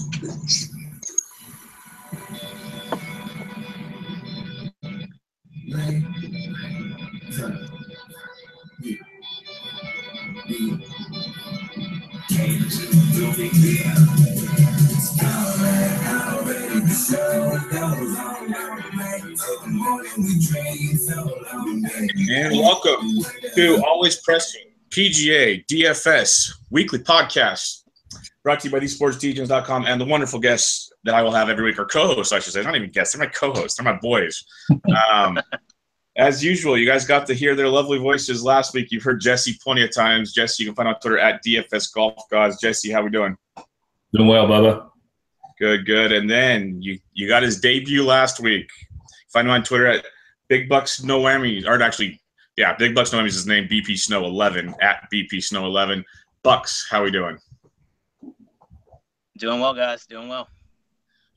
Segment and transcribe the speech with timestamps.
[0.00, 0.12] And
[22.56, 23.24] welcome
[23.56, 27.77] to Always Pressing PGA DFS weekly podcast
[28.42, 31.78] brought to you by thesportsdjs.com and the wonderful guests that I will have every week,
[31.78, 32.62] or co hosts, I should say.
[32.62, 34.44] Not even guests, they're my co hosts, they're my boys.
[35.12, 35.38] Um,
[36.16, 38.88] as usual, you guys got to hear their lovely voices last week.
[38.90, 40.32] You've heard Jesse plenty of times.
[40.32, 42.60] Jesse, you can find on Twitter at DFS Golf Gods.
[42.60, 43.36] Jesse, how we doing?
[44.12, 44.90] Doing well, Bubba.
[45.58, 46.12] Good, good.
[46.12, 48.68] And then you you got his debut last week.
[49.32, 50.04] Find him on Twitter at
[50.48, 52.20] Big Bucks No Whammy, or actually,
[52.56, 53.68] yeah, Big Bucks No Whammy is his name.
[53.68, 56.04] BP Snow 11 at BP Snow 11.
[56.42, 57.38] Bucks, how we doing?
[59.38, 60.04] Doing well, guys.
[60.06, 60.48] Doing well.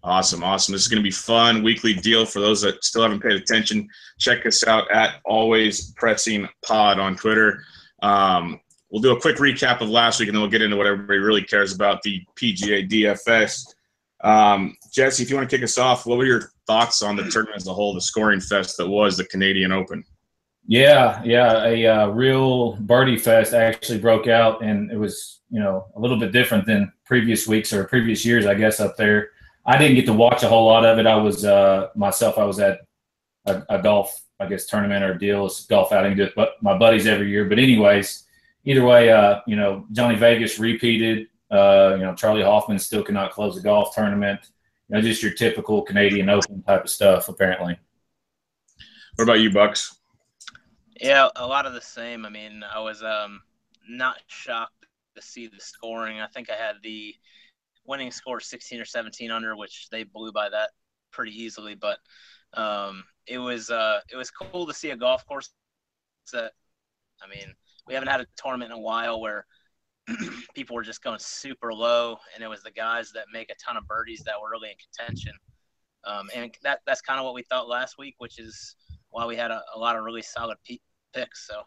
[0.04, 0.74] Awesome, awesome.
[0.74, 3.88] This is going to be fun weekly deal for those that still haven't paid attention.
[4.18, 7.64] Check us out at Always Pressing Pod on Twitter.
[8.02, 10.88] Um, we'll do a quick recap of last week, and then we'll get into what
[10.88, 13.76] everybody really cares about the PGA DFS.
[14.24, 17.30] Um, Jesse, if you want to kick us off, what were your thoughts on the
[17.30, 20.04] tournament as a whole, the scoring fest that was the Canadian Open?
[20.68, 25.88] Yeah, yeah, a uh, real birdie fest actually broke out, and it was you know
[25.96, 29.32] a little bit different than previous weeks or previous years, I guess, up there.
[29.66, 31.06] I didn't get to watch a whole lot of it.
[31.06, 32.38] I was uh, myself.
[32.38, 32.80] I was at
[33.46, 35.50] a, a, golf, I guess, tournament or deal.
[35.70, 37.46] Golf outing with my buddies every year.
[37.46, 38.24] But anyways,
[38.66, 41.28] either way, uh, you know, Johnny Vegas repeated.
[41.52, 44.40] Uh, you know, Charley Hoffman still cannot close a golf tournament.
[44.90, 47.30] You know, just your typical Canadian Open type of stuff.
[47.30, 47.78] Apparently.
[49.16, 50.01] What about you, Bucks?
[51.02, 52.26] Yeah, a lot of the same.
[52.28, 53.42] I mean, I was um,
[53.90, 54.86] not shocked
[55.16, 56.22] to see the scoring.
[56.22, 57.16] I think I had the
[57.88, 60.70] winning score 16 or 17 under, which they blew by that
[61.12, 61.74] pretty easily.
[61.74, 61.98] But
[62.54, 65.50] um, it was uh, it was cool to see a golf course
[66.34, 66.52] that,
[67.24, 67.56] I mean,
[67.88, 69.48] we haven't had a tournament in a while where
[70.54, 73.76] people were just going super low, and it was the guys that make a ton
[73.76, 75.34] of birdies that were really in contention.
[76.04, 78.76] Um, and that that's kind of what we thought last week, which is
[79.10, 80.82] why we had a, a lot of really solid p-
[81.14, 81.48] picks.
[81.48, 81.64] So.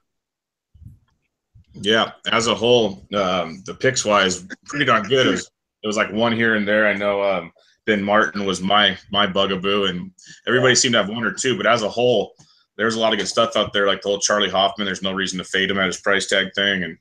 [1.74, 5.26] Yeah, as a whole, um, the picks wise, pretty darn good.
[5.26, 5.50] It was
[5.82, 6.86] it was like one here and there.
[6.86, 7.52] I know um,
[7.84, 10.12] Ben Martin was my my bugaboo, and
[10.46, 11.56] everybody seemed to have one or two.
[11.56, 12.34] But as a whole,
[12.76, 13.86] there's a lot of good stuff out there.
[13.86, 14.86] Like the whole Charley Hoffman.
[14.86, 16.96] There's no reason to fade him at his price tag thing, and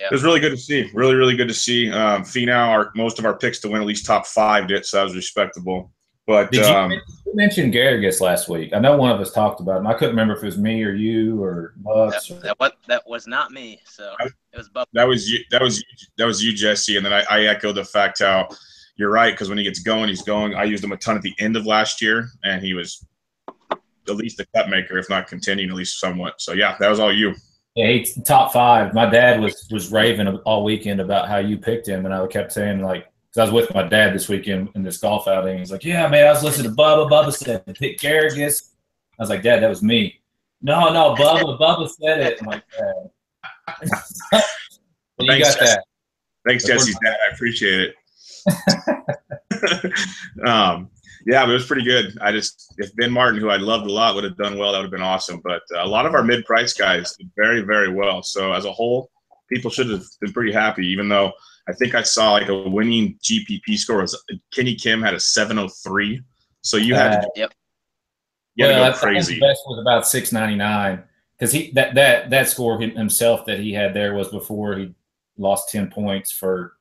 [0.00, 0.06] yeah.
[0.06, 0.90] it was really good to see.
[0.94, 1.90] Really, really good to see.
[1.90, 4.96] Um, Finau, our most of our picks to win at least top five did, so
[4.96, 5.92] that was respectable.
[6.26, 7.00] But did um, you,
[7.34, 8.72] mention Garrigus last week?
[8.74, 9.86] I know one of us talked about him.
[9.86, 12.28] I couldn't remember if it was me or you or Bucks.
[12.28, 13.80] That, that, what, that was not me.
[13.84, 14.90] So it was Bucks.
[14.92, 15.38] That was you.
[15.52, 15.84] That was you,
[16.18, 16.96] that was you, Jesse.
[16.96, 18.48] And then I, I echo the fact how
[18.96, 20.54] you're right because when he gets going, he's going.
[20.54, 23.06] I used him a ton at the end of last year, and he was
[24.08, 26.40] at least a cut maker, if not continuing at least somewhat.
[26.40, 27.34] So yeah, that was all you.
[27.76, 28.94] Yeah, he's top five.
[28.94, 32.52] My dad was was raving all weekend about how you picked him, and I kept
[32.52, 33.06] saying like
[33.38, 35.58] I was with my dad this weekend in this golf outing.
[35.58, 37.10] He's like, "Yeah, man, I was listening to Bubba.
[37.10, 38.70] Bubba said pick Garrigus."
[39.18, 40.20] I was like, "Dad, that was me."
[40.62, 41.58] No, no, Bubba.
[41.58, 42.38] Bubba said it.
[42.40, 43.10] I'm like, Dad.
[45.18, 45.84] you Thanks, got that.
[46.46, 47.16] Thanks, Jesse's dad.
[47.28, 47.94] I appreciate it.
[50.46, 50.90] um,
[51.26, 52.16] yeah, but it was pretty good.
[52.20, 54.78] I just if Ben Martin, who I loved a lot, would have done well, that
[54.78, 55.40] would have been awesome.
[55.42, 58.22] But uh, a lot of our mid-price guys did very, very well.
[58.22, 59.10] So as a whole,
[59.48, 61.32] people should have been pretty happy, even though
[61.68, 64.20] I think I saw like a winning GPP score was
[64.52, 66.22] Kenny Kim had a 703.
[66.62, 67.52] So you had uh, to, yep.
[68.54, 69.38] You well, go crazy.
[69.38, 71.04] best was about 699
[71.38, 74.94] because he that that that score himself that he had there was before he
[75.36, 76.76] lost 10 points for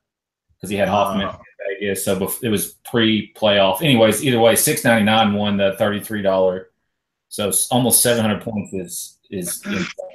[0.55, 1.27] because he had Hoffman.
[1.27, 1.37] Uh,
[1.67, 3.81] Vegas, so it was pre-playoff.
[3.81, 6.65] Anyways, either way, 699 won the $33.
[7.29, 9.61] So almost 700 points is is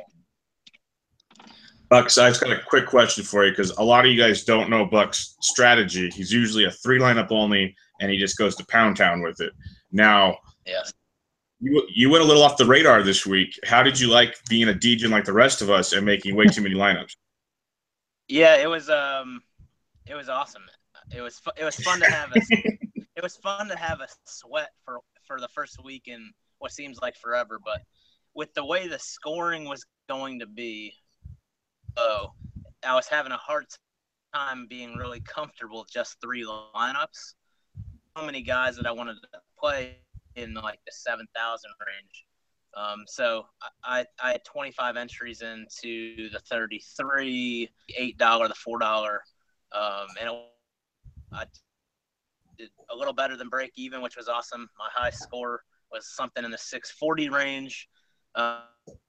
[1.91, 4.71] Bucks, I've got a quick question for you because a lot of you guys don't
[4.71, 6.09] know Buck's strategy.
[6.09, 9.53] He's usually a three lineup only, and he just goes to pound town with it.
[9.91, 10.93] Now, yes.
[11.59, 13.59] you you went a little off the radar this week.
[13.65, 16.47] How did you like being a DJ like the rest of us and making way
[16.47, 17.17] too many lineups?
[18.29, 19.43] Yeah, it was um,
[20.07, 20.63] it was awesome.
[21.13, 22.41] It was fu- it was fun to have a
[23.17, 27.01] it was fun to have a sweat for for the first week in what seems
[27.03, 27.83] like forever, but
[28.35, 30.95] with the way the scoring was going to be
[31.97, 32.33] low,
[32.87, 33.67] I was having a hard
[34.35, 37.35] time being really comfortable with just three lineups.
[38.17, 39.97] So many guys that I wanted to play
[40.37, 42.25] in like the seven thousand range.
[42.77, 43.47] Um, so
[43.83, 49.23] I, I had 25 entries into the 33, eight dollar, the four dollar,
[49.73, 50.37] um, and it,
[51.33, 51.45] I
[52.91, 54.69] a little better than break even, which was awesome.
[54.79, 55.63] My high score
[55.93, 57.89] was something in the 640 range.
[58.35, 58.61] Uh,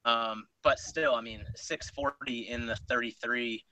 [0.05, 3.63] um, but still, I mean, 640 in the 33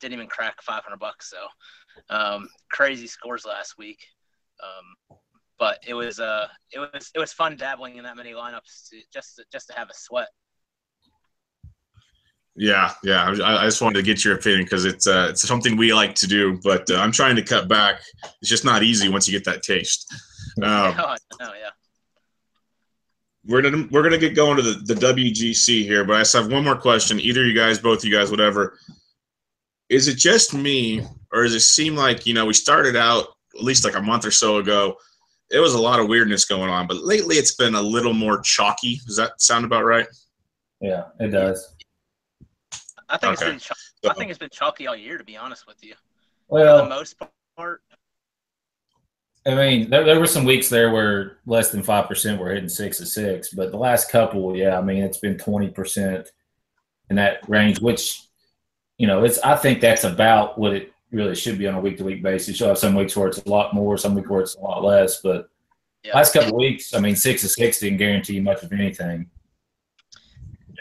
[0.00, 1.30] didn't even crack 500 bucks.
[1.30, 1.46] So
[2.14, 3.98] um, crazy scores last week.
[4.62, 5.18] Um,
[5.58, 9.00] but it was uh it was it was fun dabbling in that many lineups to,
[9.12, 10.28] just to, just to have a sweat.
[12.56, 13.34] Yeah, yeah.
[13.42, 16.14] I, I just wanted to get your opinion because it's uh, it's something we like
[16.16, 18.00] to do, but uh, I'm trying to cut back.
[18.40, 20.12] It's just not easy once you get that taste.
[20.62, 21.70] Um, oh, yeah.
[23.46, 26.50] We're gonna we're gonna get going to the, the WGC here, but I just have
[26.50, 27.20] one more question.
[27.20, 28.78] Either you guys, both you guys, whatever.
[29.90, 31.02] Is it just me,
[31.32, 34.24] or does it seem like you know we started out at least like a month
[34.24, 34.96] or so ago?
[35.50, 38.40] It was a lot of weirdness going on, but lately it's been a little more
[38.40, 39.00] chalky.
[39.06, 40.06] Does that sound about right?
[40.80, 41.76] Yeah, it does.
[43.10, 43.52] I think okay.
[43.54, 45.94] it's been so, I think it's been chalky all year, to be honest with you.
[46.48, 47.16] Well, for the most
[47.56, 47.82] part.
[49.46, 52.68] I mean, there, there were some weeks there where less than five percent were hitting
[52.68, 56.30] six to six, but the last couple, yeah, I mean, it's been twenty percent
[57.10, 58.22] in that range, which
[58.96, 59.38] you know, it's.
[59.40, 62.58] I think that's about what it really should be on a week to week basis.
[62.58, 64.82] You'll have some weeks where it's a lot more, some weeks where it's a lot
[64.82, 65.50] less, but
[66.04, 66.14] yeah.
[66.14, 69.28] last couple weeks, I mean, six to six didn't guarantee much of anything.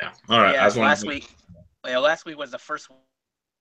[0.02, 0.12] Yeah.
[0.30, 0.54] All right.
[0.54, 1.30] Yeah, last week
[1.84, 2.90] well, last week was the first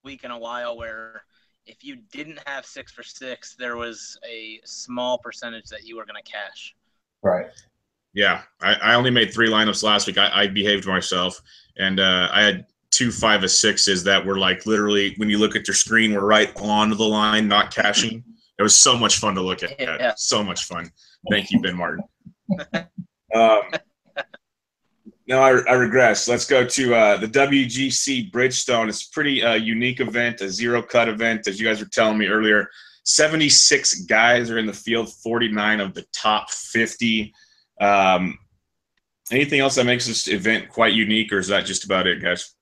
[0.04, 1.24] week in a while where
[1.66, 6.04] if you didn't have six for six, there was a small percentage that you were
[6.04, 6.74] going to cash.
[7.22, 7.46] Right.
[8.14, 10.18] Yeah, I, I, only made three lineups last week.
[10.18, 11.40] I, I behaved myself,
[11.78, 15.56] and uh, I had two five of sixes that were like literally when you look
[15.56, 18.22] at your screen, were right on the line, not cashing.
[18.58, 19.80] It was so much fun to look at.
[19.80, 20.12] Yeah.
[20.16, 20.88] So much fun.
[21.30, 22.04] Thank you, Ben Martin.
[23.34, 23.62] um,
[25.32, 26.28] no, I, I regress.
[26.28, 28.90] Let's go to uh, the WGC Bridgestone.
[28.90, 32.18] It's a pretty uh, unique event, a zero cut event, as you guys were telling
[32.18, 32.68] me earlier.
[33.04, 37.32] 76 guys are in the field, 49 of the top 50.
[37.80, 38.38] Um,
[39.30, 42.54] anything else that makes this event quite unique, or is that just about it, guys?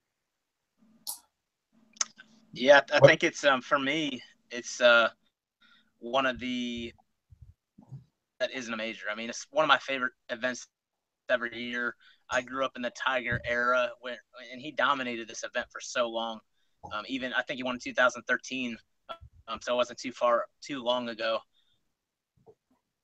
[2.52, 4.22] Yeah, I think it's um, for me,
[4.52, 5.08] it's uh,
[5.99, 6.93] one of the
[8.38, 9.06] that isn't a major.
[9.11, 10.69] I mean, it's one of my favorite events
[11.28, 11.96] every year.
[12.31, 14.19] I grew up in the Tiger era, where
[14.53, 16.41] and he dominated this event for so long.
[16.93, 18.79] Um, even I think he won in 2013,
[19.49, 21.38] um, so it wasn't too far too long ago.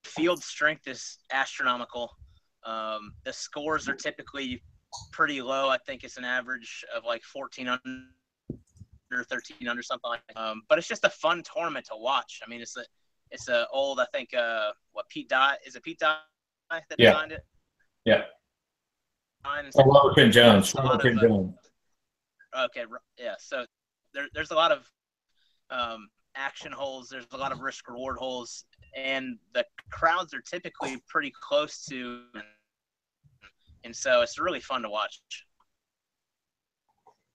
[0.05, 2.17] Field strength is astronomical.
[2.65, 4.63] Um, the scores are typically
[5.13, 5.69] pretty low.
[5.69, 10.21] I think it's an average of like 14 under, 13 under, something like.
[10.29, 10.41] That.
[10.41, 12.41] Um, but it's just a fun tournament to watch.
[12.45, 12.85] I mean, it's a
[13.31, 14.01] it's a old.
[14.01, 16.19] I think uh, what Pete Dye is it Pete Dye
[16.71, 17.11] that yeah.
[17.11, 17.45] designed it?
[18.05, 18.23] Yeah.
[19.77, 20.75] Oh, Robert Trent Jones.
[20.75, 21.55] Robert Trent uh, Jones.
[22.59, 22.85] Okay,
[23.19, 23.35] yeah.
[23.39, 23.67] So
[24.15, 24.91] there, there's a lot of
[25.71, 27.09] um, action holes.
[27.09, 28.65] There's a lot of risk reward holes,
[28.97, 32.21] and the crowds are typically pretty close to,
[33.85, 35.21] and so it's really fun to watch.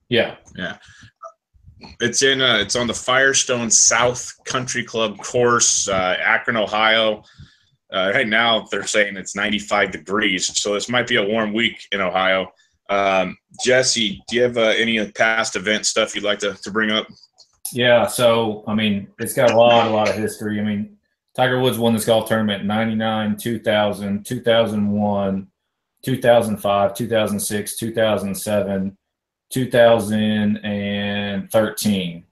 [0.10, 0.78] Yeah, yeah.
[2.00, 2.42] It's in.
[2.42, 7.24] Uh, it's on the Firestone South Country Club course, uh, Akron, Ohio.
[7.92, 11.88] Uh, right now, they're saying it's 95 degrees, so this might be a warm week
[11.92, 12.52] in Ohio.
[12.90, 16.92] Um, Jesse, do you have uh, any past event stuff you'd like to, to bring
[16.92, 17.08] up?
[17.74, 20.60] Yeah, so I mean, it's got a lot, a lot of history.
[20.60, 20.98] I mean,
[21.36, 25.48] Tiger Woods won this golf tournament in 99, 2000, 2001,
[26.04, 28.98] 2005, 2006, 2007,
[29.52, 32.24] 2013.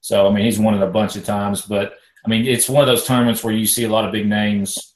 [0.00, 1.94] So, I mean, he's won it a bunch of times, but
[2.24, 4.93] I mean, it's one of those tournaments where you see a lot of big names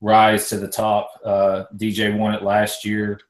[0.00, 1.10] rise to the top.
[1.24, 3.20] Uh, DJ won it last year.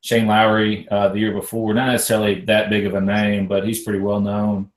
[0.00, 3.82] Shane Lowry uh, the year before, not necessarily that big of a name, but he's
[3.82, 4.70] pretty well known.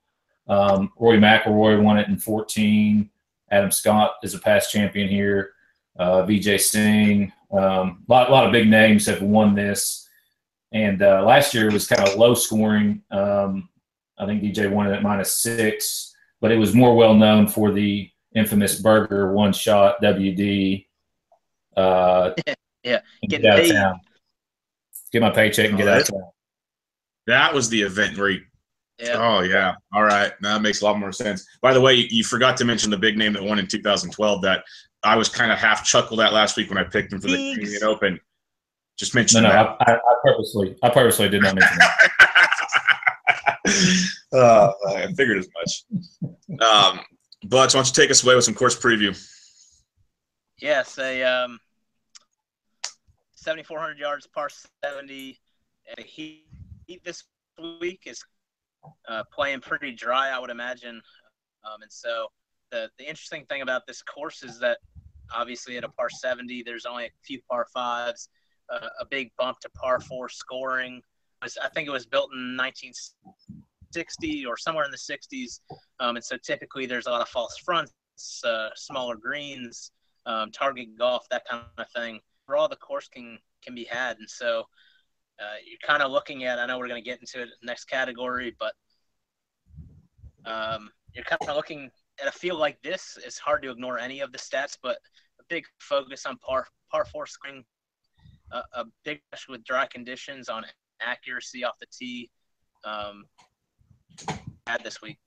[0.47, 3.09] Um, Rory McIlroy won it in 14.
[3.51, 5.51] Adam Scott is a past champion here.
[5.99, 10.07] Uh, Vijay Singh, a um, lot, lot of big names have won this.
[10.71, 13.01] And uh, last year was kind of low scoring.
[13.11, 13.69] Um,
[14.17, 17.71] I think DJ won it at minus six, but it was more well known for
[17.71, 20.86] the infamous burger one shot WD
[21.77, 22.33] uh,
[22.83, 23.99] yeah, get, get out of town.
[25.11, 26.23] Get my paycheck and get oh, out of town.
[27.27, 28.39] That was the event where he.
[28.99, 29.17] Yeah.
[29.17, 29.75] Oh yeah.
[29.93, 30.31] All right.
[30.41, 31.45] Now that makes a lot more sense.
[31.61, 34.63] By the way, you forgot to mention the big name that won in 2012 that
[35.03, 37.53] I was kind of half chuckled at last week when I picked him for the
[37.53, 38.19] Canadian Open.
[38.97, 39.77] Just mention no, no, that.
[39.81, 42.09] I, I, purposely, I purposely did not mention that.
[44.33, 45.83] uh, I figured as much.
[46.59, 47.01] Um,
[47.43, 49.15] Butch, why don't you take us away with some course preview?
[50.59, 51.59] Yes, a um,
[53.47, 54.49] 7,400 yards, par
[54.83, 55.39] 70.
[55.87, 56.43] And the heat,
[57.05, 57.23] this
[57.79, 58.21] week is
[59.07, 61.01] uh, playing pretty dry, I would imagine.
[61.63, 62.27] Um, and so
[62.71, 64.79] the the interesting thing about this course is that
[65.33, 68.27] obviously at a par 70, there's only a few par fives,
[68.69, 71.01] uh, a big bump to par four scoring.
[71.41, 75.61] I think it was built in 1960 or somewhere in the 60s,
[76.01, 77.93] um, and so typically there's a lot of false fronts,
[78.43, 79.93] uh, smaller greens,
[80.25, 82.19] um, target golf, that kind of thing.
[82.55, 84.63] All the course can can be had, and so
[85.39, 86.59] uh, you're kind of looking at.
[86.59, 88.73] I know we're going to get into it next category, but
[90.45, 93.17] um, you're kind of looking at a field like this.
[93.23, 94.97] It's hard to ignore any of the stats, but
[95.39, 97.63] a big focus on par par four swing,
[98.51, 100.63] uh, a big push with dry conditions on
[101.01, 102.29] accuracy off the tee.
[102.83, 103.25] Um,
[104.67, 105.17] had this week.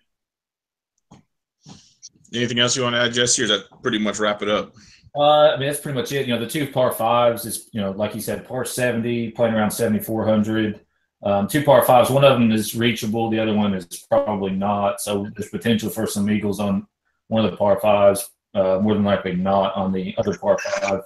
[2.33, 4.75] Anything else you want to add, Jesse, or that pretty much wrap it up?
[5.17, 6.27] Uh, I mean, that's pretty much it.
[6.27, 9.55] You know, the two par fives is, you know, like you said, par 70, playing
[9.55, 10.81] around 7,400.
[11.23, 15.01] Um, two par fives, one of them is reachable, the other one is probably not.
[15.01, 16.87] So there's potential for some eagles on
[17.29, 21.03] one of the par fives, uh, more than likely not on the other par five.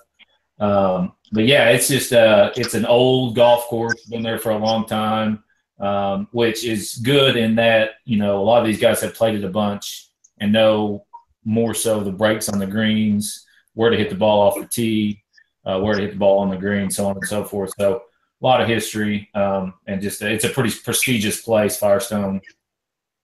[0.60, 4.58] Um, but yeah, it's just uh, it's an old golf course, been there for a
[4.58, 5.42] long time,
[5.80, 9.34] um, which is good in that you know a lot of these guys have played
[9.34, 11.06] it a bunch and know
[11.44, 13.43] more so the breaks on the greens,
[13.74, 15.22] where to hit the ball off the tee,
[15.64, 17.72] uh, where to hit the ball on the green, so on and so forth.
[17.78, 18.02] So
[18.42, 21.76] a lot of history, um, and just it's a pretty prestigious place.
[21.76, 22.40] Firestone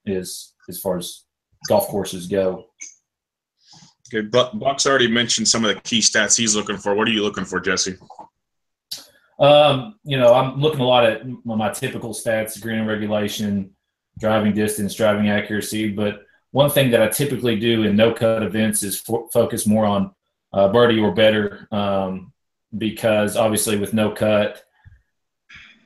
[0.07, 1.25] is as far as
[1.69, 2.67] golf courses go.
[4.13, 6.95] Okay, Buck's already mentioned some of the key stats he's looking for.
[6.95, 7.97] What are you looking for, Jesse?
[9.39, 13.71] Um, you know, I'm looking a lot at my typical stats: green regulation,
[14.19, 15.91] driving distance, driving accuracy.
[15.91, 20.13] But one thing that I typically do in no cut events is focus more on
[20.53, 22.33] uh, birdie or better, um,
[22.77, 24.63] because obviously with no cut,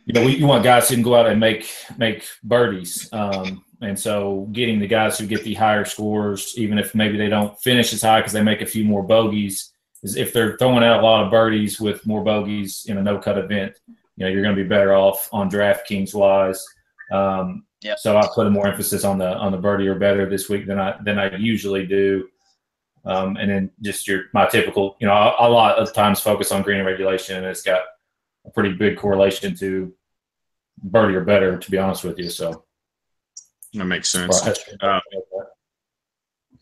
[0.06, 3.08] you know, we, you want guys who can go out and make make birdies.
[3.12, 7.28] Um, and so getting the guys who get the higher scores, even if maybe they
[7.28, 10.84] don't finish as high because they make a few more bogeys, is if they're throwing
[10.84, 13.78] out a lot of birdies with more bogeys in a no cut event,
[14.16, 16.64] you know, you're going to be better off on DraftKings wise.
[17.10, 17.94] Um, yeah.
[17.98, 20.78] So I put more emphasis on the on the birdie or better this week than
[20.78, 22.28] I than I usually do.
[23.06, 26.52] Um, and then just your my typical, you know, a, a lot of times focus
[26.52, 27.82] on green regulation, and it's got
[28.46, 29.92] a pretty big correlation to
[30.82, 32.30] birdie or better, to be honest with you.
[32.30, 32.64] So
[33.74, 34.46] that makes sense.
[34.80, 35.00] Uh,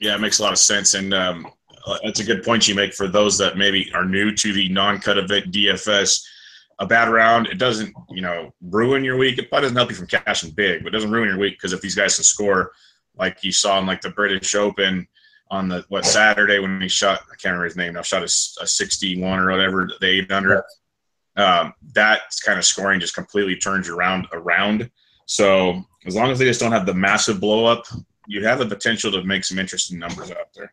[0.01, 1.47] yeah, it makes a lot of sense, and um,
[2.03, 5.19] that's a good point you make for those that maybe are new to the non-cut
[5.19, 6.25] event DFS.
[6.79, 9.39] A bad round, it doesn't, you know, ruin your week.
[9.39, 11.73] It probably doesn't help you from cashing big, but it doesn't ruin your week because
[11.73, 12.73] if these guys can score,
[13.17, 15.07] like you saw in like the British Open
[15.53, 18.63] on the what Saturday when he shot, I can't remember his name now, shot a,
[18.63, 20.63] a 61 or whatever, the 800
[21.37, 24.91] um, that kind of scoring just completely turns you around around.
[25.27, 27.85] So as long as they just don't have the massive blow up,
[28.27, 30.73] you have the potential to make some interesting numbers out there.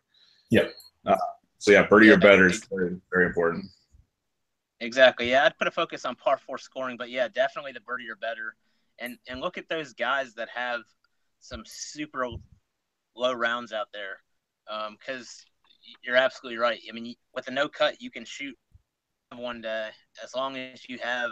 [0.49, 0.73] Yep.
[1.05, 1.15] Uh,
[1.59, 3.65] so yeah, birdie yeah, or better is very, very important.
[4.81, 5.29] Exactly.
[5.29, 8.15] Yeah, I'd put a focus on par four scoring, but yeah, definitely the birdie or
[8.15, 8.55] better.
[8.99, 10.81] And and look at those guys that have
[11.39, 12.27] some super
[13.15, 14.21] low rounds out there,
[14.91, 15.45] because
[15.87, 16.79] um, you're absolutely right.
[16.89, 18.55] I mean, with a no cut, you can shoot
[19.35, 19.89] one day,
[20.23, 21.31] as long as you have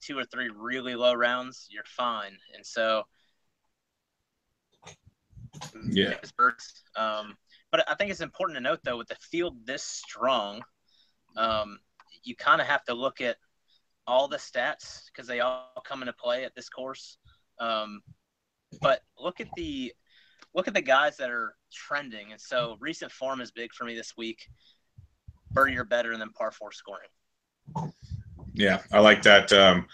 [0.00, 2.36] two or three really low rounds, you're fine.
[2.54, 3.04] And so,
[5.88, 6.14] yeah.
[6.96, 7.36] Um,
[7.70, 10.62] but I think it's important to note, though, with the field this strong,
[11.36, 11.78] um,
[12.24, 13.36] you kind of have to look at
[14.06, 17.18] all the stats because they all come into play at this course.
[17.58, 18.02] Um,
[18.80, 19.92] but look at the
[20.54, 23.94] look at the guys that are trending, and so recent form is big for me
[23.94, 24.48] this week.
[25.52, 27.08] Birdie or better than par four scoring.
[28.54, 29.52] Yeah, I like that.
[29.52, 29.86] Um,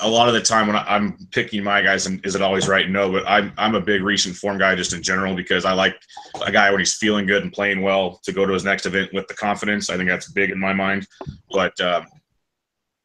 [0.00, 2.88] a lot of the time when I'm picking my guys, and is it always right?
[2.88, 5.96] No, but I'm I'm a big recent form guy just in general because I like
[6.44, 9.12] a guy when he's feeling good and playing well to go to his next event
[9.12, 9.90] with the confidence.
[9.90, 11.06] I think that's big in my mind.
[11.50, 12.06] But um,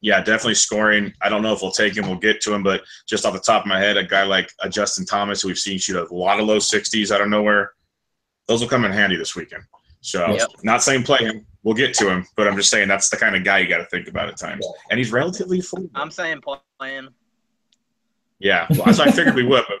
[0.04, 1.14] yeah, definitely scoring.
[1.22, 2.06] I don't know if we'll take him.
[2.06, 4.52] We'll get to him, but just off the top of my head, a guy like
[4.60, 7.72] a Justin Thomas, who we've seen shoot a lot of low 60s out of nowhere,
[8.46, 9.62] those will come in handy this weekend.
[10.02, 10.48] So, yep.
[10.62, 13.34] not saying play him, we'll get to him, but I'm just saying that's the kind
[13.34, 14.66] of guy you got to think about at times.
[14.90, 15.88] And he's relatively full.
[15.94, 16.42] I'm saying
[16.78, 17.08] playing.
[18.40, 19.78] Yeah, well, what I figured we would, but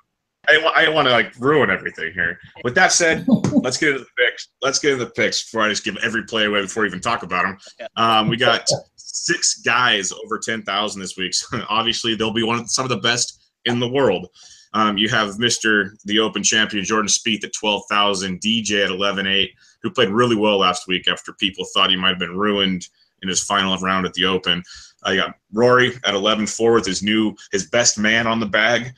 [0.48, 2.38] I didn't, want, I didn't want to like ruin everything here.
[2.64, 4.48] With that said, let's get into the picks.
[4.62, 7.00] Let's get into the picks before I just give every play away before we even
[7.00, 7.88] talk about them.
[7.96, 8.66] Um, we got
[9.14, 11.32] six guys over ten thousand this week.
[11.50, 14.28] So obviously, they'll be one of some of the best in the world.
[14.72, 15.90] Um, you have Mr.
[16.04, 19.52] the Open champion Jordan Spieth at twelve thousand, DJ at eleven eight
[19.84, 22.88] who played really well last week after people thought he might have been ruined
[23.22, 24.62] in his final round at the Open.
[25.04, 28.92] I got Rory at 11 4 with his new, his best man on the bag.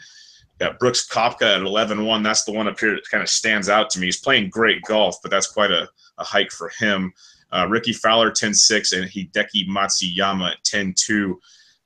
[0.60, 2.22] Yeah, Brooks Koepka at 11-1.
[2.22, 4.06] That's the one up here that kind of stands out to me.
[4.06, 7.12] He's playing great golf, but that's quite a, a hike for him.
[7.52, 11.34] Uh, Rickie Fowler 10-6 and Hideki Matsuyama at 10-2.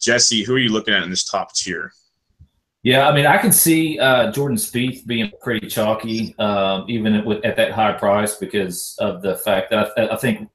[0.00, 1.92] Jesse, who are you looking at in this top tier?
[2.82, 7.44] Yeah, I mean, I can see uh, Jordan Spieth being pretty chalky, um, even with,
[7.44, 10.48] at that high price, because of the fact that I, I, think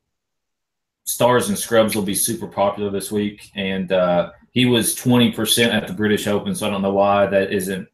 [1.04, 5.72] stars and scrubs will be super popular this week, and uh, he was twenty percent
[5.72, 7.88] at the British Open, so I don't know why that isn't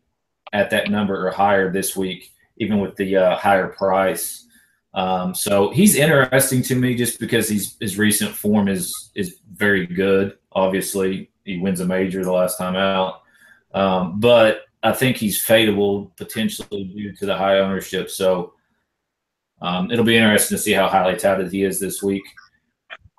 [0.54, 4.48] at that number or higher this week, even with the uh, higher price.
[4.94, 9.86] Um, so he's interesting to me just because he's, his recent form is is very
[9.86, 10.38] good.
[10.52, 13.22] Obviously, he wins a major the last time out.
[13.74, 18.10] Um, but I think he's fadeable potentially due to the high ownership.
[18.10, 18.54] So
[19.62, 22.24] um, it'll be interesting to see how highly touted he is this week.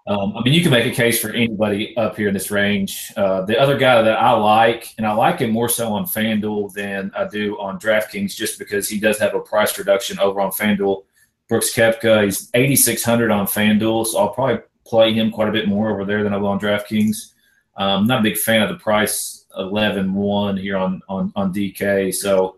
[0.05, 3.13] Um, I mean, you can make a case for anybody up here in this range.
[3.17, 6.73] Uh, the other guy that I like, and I like him more so on FanDuel
[6.73, 10.51] than I do on DraftKings, just because he does have a price reduction over on
[10.51, 11.05] FanDuel.
[11.49, 15.91] Brooks Koepka, he's 8,600 on FanDuel, so I'll probably play him quite a bit more
[15.91, 17.33] over there than I will on DraftKings.
[17.77, 22.15] I'm um, not a big fan of the price 11-1 here on on on DK.
[22.15, 22.57] So,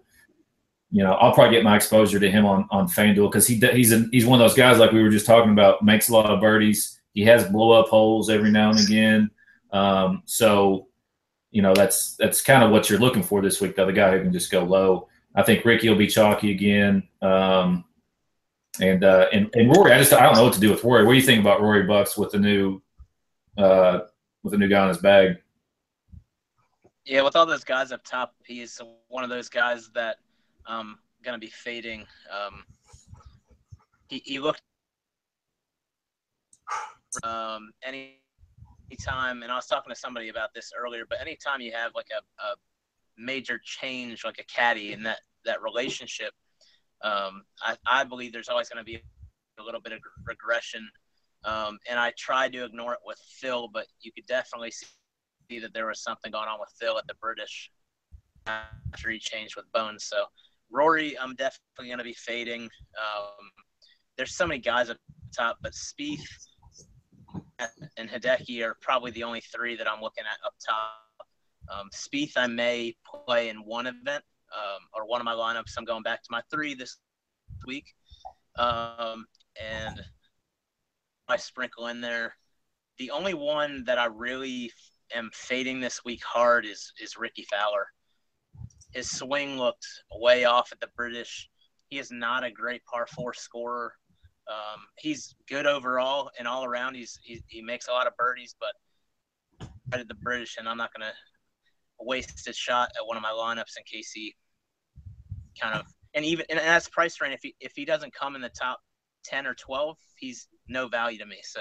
[0.90, 3.92] you know, I'll probably get my exposure to him on on FanDuel because he he's
[4.10, 5.82] he's one of those guys like we were just talking about.
[5.82, 7.00] Makes a lot of birdies.
[7.12, 9.30] He has blow up holes every now and again.
[9.72, 10.88] Um, so,
[11.50, 13.76] you know, that's that's kind of what you're looking for this week.
[13.76, 15.08] though, The guy who can just go low.
[15.36, 17.08] I think Rickie will be chalky again.
[17.22, 17.84] Um,
[18.80, 21.04] and uh, and and Rory, I just I don't know what to do with Rory.
[21.04, 22.82] What do you think about Rory Bucks with the new
[23.56, 24.00] uh,
[24.42, 25.36] with the new guy in his bag?
[27.04, 30.16] Yeah, with all those guys up top, he's one of those guys that
[30.66, 32.06] um gonna be fading.
[32.30, 32.64] Um,
[34.08, 34.62] he he looked
[37.22, 38.20] um any
[39.04, 42.08] time, and I was talking to somebody about this earlier, but anytime you have like
[42.10, 42.54] a, a
[43.16, 46.32] major change, like a caddy in that that relationship,
[47.04, 49.00] um, I, I believe there's always going to be
[49.58, 50.88] a little bit of regression.
[51.44, 55.74] Um, and I tried to ignore it with Phil, but you could definitely see that
[55.74, 57.70] there was something going on with Phil at the British
[58.46, 60.04] after he changed with Bones.
[60.04, 60.24] So
[60.70, 62.62] Rory, I'm definitely going to be fading.
[62.62, 63.50] Um,
[64.16, 64.96] there's so many guys up
[65.36, 66.22] top, but Spieth
[67.98, 71.28] and Hideki are probably the only three that I'm looking at up top.
[71.70, 75.74] Um, Spieth, I may play in one event um, or one of my lineups.
[75.76, 76.98] I'm going back to my three this
[77.66, 77.94] week,
[78.58, 79.26] um,
[79.60, 80.02] and
[81.28, 82.34] I sprinkle in there.
[82.98, 84.70] The only one that I really
[85.14, 87.86] am fading this week hard is is Rickie Fowler.
[88.92, 89.86] His swing looked
[90.20, 91.48] way off at the British.
[91.88, 93.92] He is not a great par four scorer.
[94.48, 96.94] Um, he's good overall and all around.
[96.94, 98.72] He's he, he makes a lot of birdies, but
[99.96, 101.12] did the British, and I'm not gonna
[101.98, 104.34] waste a shot at one of my lineups in case he
[105.60, 107.34] kind of and even and that's price range.
[107.34, 108.80] If he if he doesn't come in the top
[109.24, 111.38] ten or twelve, he's no value to me.
[111.42, 111.60] So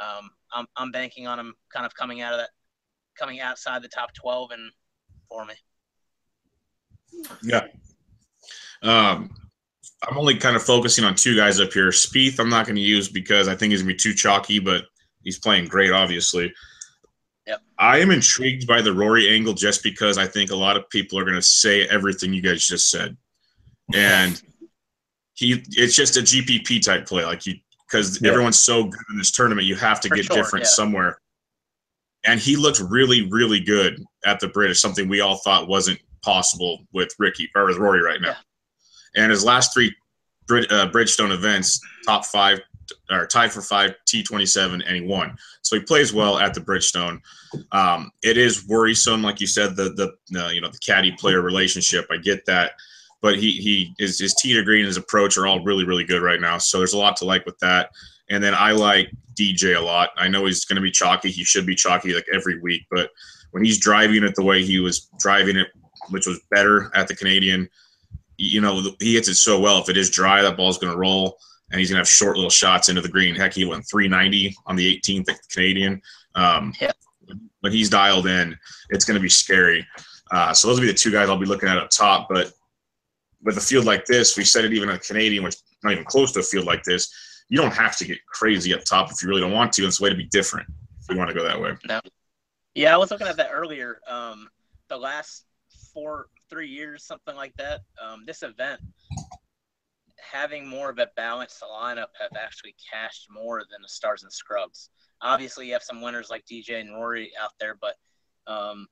[0.00, 2.50] um, I'm I'm banking on him kind of coming out of that
[3.18, 4.70] coming outside the top 12 and
[5.28, 5.54] for me.
[7.42, 7.66] Yeah.
[8.82, 9.30] Um,
[10.06, 11.88] I'm only kind of focusing on two guys up here.
[11.88, 14.60] Spieth, I'm not going to use because I think he's going to be too chalky,
[14.60, 14.84] but
[15.24, 16.52] he's playing great, obviously.
[17.48, 17.62] Yep.
[17.78, 21.18] I am intrigued by the Rory angle just because I think a lot of people
[21.18, 23.16] are going to say everything you guys just said.
[23.94, 24.40] And
[25.34, 27.24] he, it's just a GPP type play.
[27.24, 27.54] Like you,
[27.88, 28.32] because yep.
[28.32, 30.70] everyone's so good in this tournament, you have to For get sure, different yeah.
[30.70, 31.18] somewhere
[32.24, 34.80] and he looked really, really good at the British.
[34.80, 38.36] Something we all thought wasn't possible with Rickie or with Rory right now.
[39.14, 39.22] Yeah.
[39.22, 39.94] And his last three
[40.46, 42.60] Brid- uh, Bridgestone events, top five
[43.10, 45.36] or tied for five T27, and he won.
[45.62, 47.20] So he plays well at the Bridgestone.
[47.72, 51.42] Um, it is worrisome, like you said, the the uh, you know the caddy player
[51.42, 52.06] relationship.
[52.10, 52.72] I get that,
[53.20, 56.04] but he he is his tee to green and his approach are all really really
[56.04, 56.58] good right now.
[56.58, 57.90] So there's a lot to like with that.
[58.30, 60.10] And then I like DJ a lot.
[60.16, 61.30] I know he's going to be chalky.
[61.30, 63.10] He should be chalky like every week, but
[63.52, 65.68] when he's driving it the way he was driving it,
[66.10, 67.68] which was better at the Canadian,
[68.36, 69.80] you know, he hits it so well.
[69.80, 71.38] If it is dry, that ball's going to roll,
[71.70, 73.34] and he's going to have short little shots into the green.
[73.34, 76.00] Heck, he went 390 on the 18th at the Canadian.
[76.34, 76.92] Um, yeah.
[77.60, 78.56] When he's dialed in,
[78.90, 79.86] it's going to be scary.
[80.30, 82.28] Uh, so those will be the two guys I'll be looking at up top.
[82.30, 82.52] But
[83.42, 86.32] with a field like this, we said it even a Canadian, which not even close
[86.32, 87.12] to a field like this
[87.48, 89.86] you don't have to get crazy up top if you really don't want to.
[89.86, 90.68] It's a way to be different
[91.00, 91.72] if you want to go that way.
[91.86, 92.00] No.
[92.74, 94.00] Yeah, I was looking at that earlier.
[94.06, 94.48] Um,
[94.88, 95.44] the last
[95.92, 97.80] four, three years, something like that.
[98.02, 98.80] Um, this event
[100.30, 104.90] having more of a balanced lineup have actually cashed more than the stars and scrubs.
[105.22, 107.94] Obviously, you have some winners like DJ and Rory out there, but
[108.46, 108.86] um,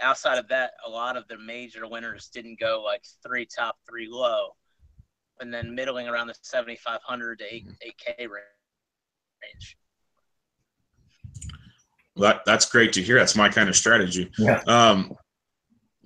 [0.00, 4.08] outside of that, a lot of the major winners didn't go like three top, three
[4.10, 4.48] low,
[5.40, 9.76] and then middling around the 7,500 to 8, 8K range.
[12.16, 13.18] Well, that, that's great to hear.
[13.18, 14.30] That's my kind of strategy.
[14.38, 14.62] Yeah.
[14.66, 15.14] Um,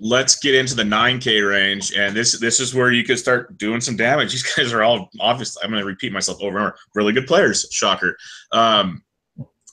[0.00, 3.80] let's get into the 9K range, and this this is where you could start doing
[3.80, 4.32] some damage.
[4.32, 5.62] These guys are all obviously.
[5.62, 6.76] I'm going to repeat myself over and over.
[6.94, 7.66] Really good players.
[7.70, 8.16] Shocker.
[8.52, 9.02] Um,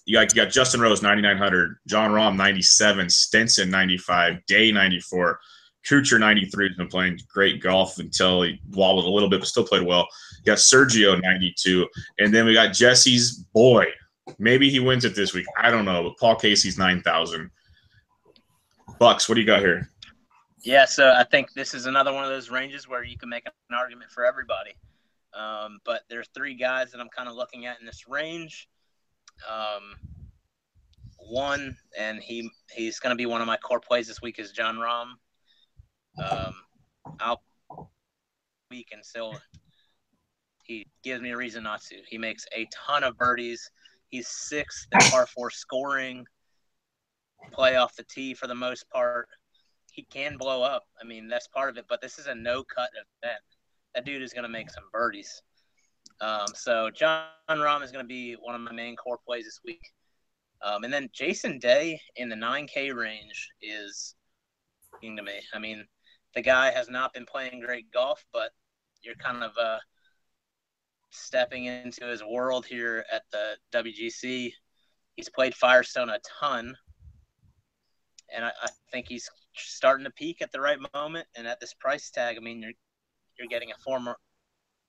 [0.06, 5.40] you got, you got Justin Rose 9900, Jon Rahm 97, Stenson 95, Day 94,
[5.88, 9.66] Kuchar 93 has been playing great golf until he wobbled a little bit, but still
[9.66, 10.08] played well.
[10.40, 11.88] You got Sergio 92,
[12.20, 13.86] and then we got Jesse's boy.
[14.40, 15.46] Maybe he wins it this week.
[15.58, 17.50] I don't know, but Paul Casey's 9,000.
[19.00, 19.90] Bucks, what do you got here?
[20.66, 23.46] Yeah, so I think this is another one of those ranges where you can make
[23.46, 24.72] an argument for everybody.
[25.32, 28.68] Um, but there's three guys that I'm kind of looking at in this range.
[29.48, 29.96] Um,
[31.20, 34.52] one, and he he's going to be one of my core plays this week is
[34.52, 35.12] Jon Rahm.
[36.18, 36.56] Um,
[37.20, 37.44] I'll
[38.72, 39.36] week and still
[40.64, 41.98] he gives me a reason not to.
[42.08, 43.70] He makes a ton of birdies.
[44.08, 46.26] He's sixth in par four scoring,
[47.52, 49.28] play off the tee for the most part.
[49.96, 50.84] He can blow up.
[51.02, 52.90] I mean, that's part of it, but this is a no cut
[53.24, 53.40] event.
[53.94, 55.42] That dude is going to make some birdies.
[56.20, 59.62] Um, so Jon Rahm is going to be one of my main core plays this
[59.64, 59.82] week.
[60.62, 64.16] Um, and then Jason Day in the 9K range is
[65.02, 65.40] to me.
[65.54, 65.86] I mean,
[66.34, 68.52] the guy has not been playing great golf, but
[69.02, 69.78] you're kind of uh,
[71.12, 74.52] stepping into his world here at the WGC.
[75.16, 76.76] He's played Firestone a ton,
[78.34, 81.28] and I, I think he's starting to peak at the right moment.
[81.36, 82.72] And at this price tag, I mean, you're
[83.38, 84.16] you're getting a former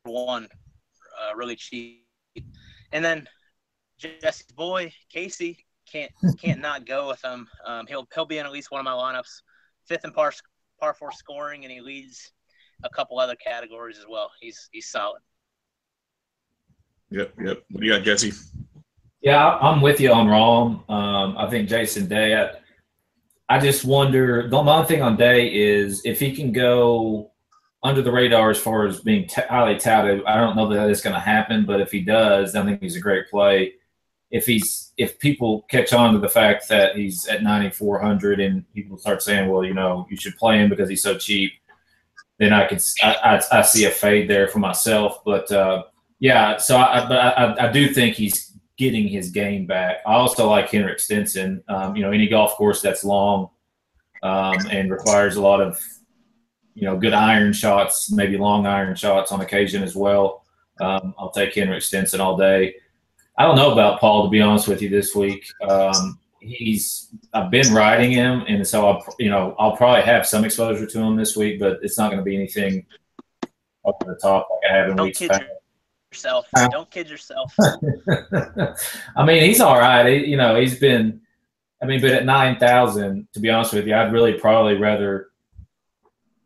[0.04, 0.48] one
[1.20, 2.04] uh, really cheap.
[2.92, 3.28] And then
[3.98, 7.48] Jesse's boy Casey can't can't not go with him.
[7.64, 9.42] Um, he'll he'll be in at least one of my lineups.
[9.86, 10.32] Fifth in par
[10.80, 12.32] par four scoring, and he leads
[12.84, 14.30] a couple other categories as well.
[14.40, 15.22] He's he's solid.
[17.10, 17.62] Yep, yep.
[17.70, 18.32] What do you got, Jesse?
[19.20, 20.90] Yeah, I'm with you on Rahm.
[20.90, 22.34] Um, I think Jason Day.
[22.34, 22.50] I,
[23.48, 24.48] I just wonder.
[24.48, 27.30] The one thing on Day is if he can go
[27.86, 30.24] under the radar as far as being t- highly touted.
[30.26, 32.96] I don't know that it's going to happen, but if he does, I think he's
[32.96, 33.74] a great play.
[34.30, 38.98] If he's if people catch on to the fact that he's at 9400 and people
[38.98, 41.52] start saying, well, you know, you should play him because he's so cheap,
[42.38, 45.22] then I can I, I, I see a fade there for myself.
[45.24, 45.84] But uh,
[46.18, 48.45] yeah, so I but I, I do think he's
[48.76, 49.98] getting his game back.
[50.06, 51.62] I also like Henrik Stenson.
[51.68, 53.50] Um, you know, any golf course that's long
[54.22, 55.80] um, and requires a lot of
[56.76, 60.44] you know, good iron shots, maybe long iron shots on occasion as well.
[60.78, 62.74] Um, I'll take Henrik Stenson all day.
[63.38, 65.46] I don't know about Paul to be honest with you this week.
[65.66, 70.44] Um, he's I've been riding him, and so I'll you know I'll probably have some
[70.44, 72.84] exposure to him this week, but it's not going to be anything
[73.86, 75.44] up the top like I have in weeks past.
[76.16, 76.46] Yourself.
[76.70, 77.54] Don't kid yourself.
[79.16, 80.06] I mean, he's all right.
[80.06, 81.20] He, you know, he's been.
[81.82, 85.28] I mean, but at nine thousand, to be honest with you, I'd really probably rather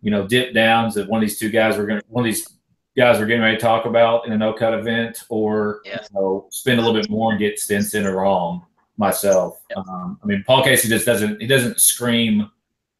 [0.02, 2.32] you know, dip downs that one of these two guys were going to, one of
[2.32, 2.48] these
[2.96, 6.00] guys we're getting ready to talk about in a no cut event, or Yeah.
[6.02, 8.64] you know, spend a little bit more and get Stenson or Rahm
[8.96, 9.60] myself.
[9.68, 9.78] Yep.
[9.78, 12.50] Um, I mean, Paul Casey just doesn't, he doesn't scream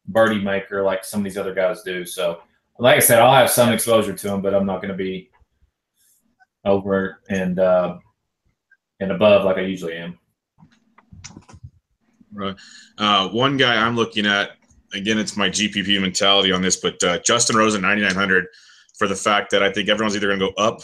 [0.09, 2.05] birdie maker like some of these other guys do.
[2.05, 2.41] So,
[2.77, 5.30] like I said, I'll have some exposure to him, but I'm not going to be
[6.65, 7.97] over and, uh,
[8.99, 10.17] and above like I usually am.
[12.33, 12.55] Right.
[12.97, 14.51] Uh, one guy I'm looking at,
[14.93, 18.47] again, it's my GPP mentality on this, but uh, Justin Rose at 9,900
[18.97, 20.81] for the fact that I think everyone's either going to go up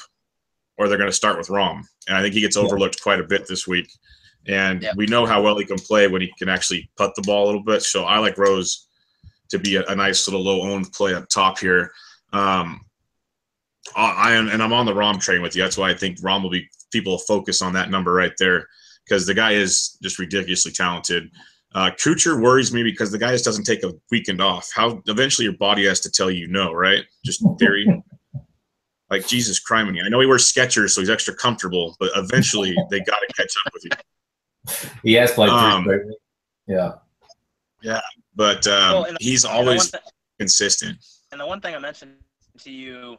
[0.78, 3.24] or they're going to start with Rahm, And I think he gets overlooked quite a
[3.24, 3.90] bit this week.
[4.48, 4.96] And Yep.
[4.96, 7.48] we know how well he can play when he can actually putt the ball a
[7.48, 7.82] little bit.
[7.84, 8.88] So I like Rose
[9.50, 11.92] to be a, a nice little low owned play up top here.
[12.34, 12.82] Um,
[13.96, 15.62] I I am, and I'm on the Rahm train with you.
[15.64, 18.68] That's why I think Rahm will be people will focus on that number right there
[19.06, 21.30] because the guy is just ridiculously talented.
[21.76, 24.70] Uh, Kuchar worries me because the guy just doesn't take a weekend off.
[24.74, 27.04] How eventually your body has to tell you no, right?
[27.26, 27.86] Just theory.
[29.10, 30.04] like Jesus criminy.
[30.04, 33.54] I know he wears Skechers, so he's extra comfortable, but eventually they got to catch
[33.66, 34.92] up with you.
[35.04, 36.16] He has played pretty Um, quickly.
[36.68, 38.02] Yeah.
[38.36, 39.98] But um, Well, and- he's And the always thi-
[40.40, 40.98] consistent.
[41.32, 42.16] And the one thing I mentioned
[42.60, 43.18] to you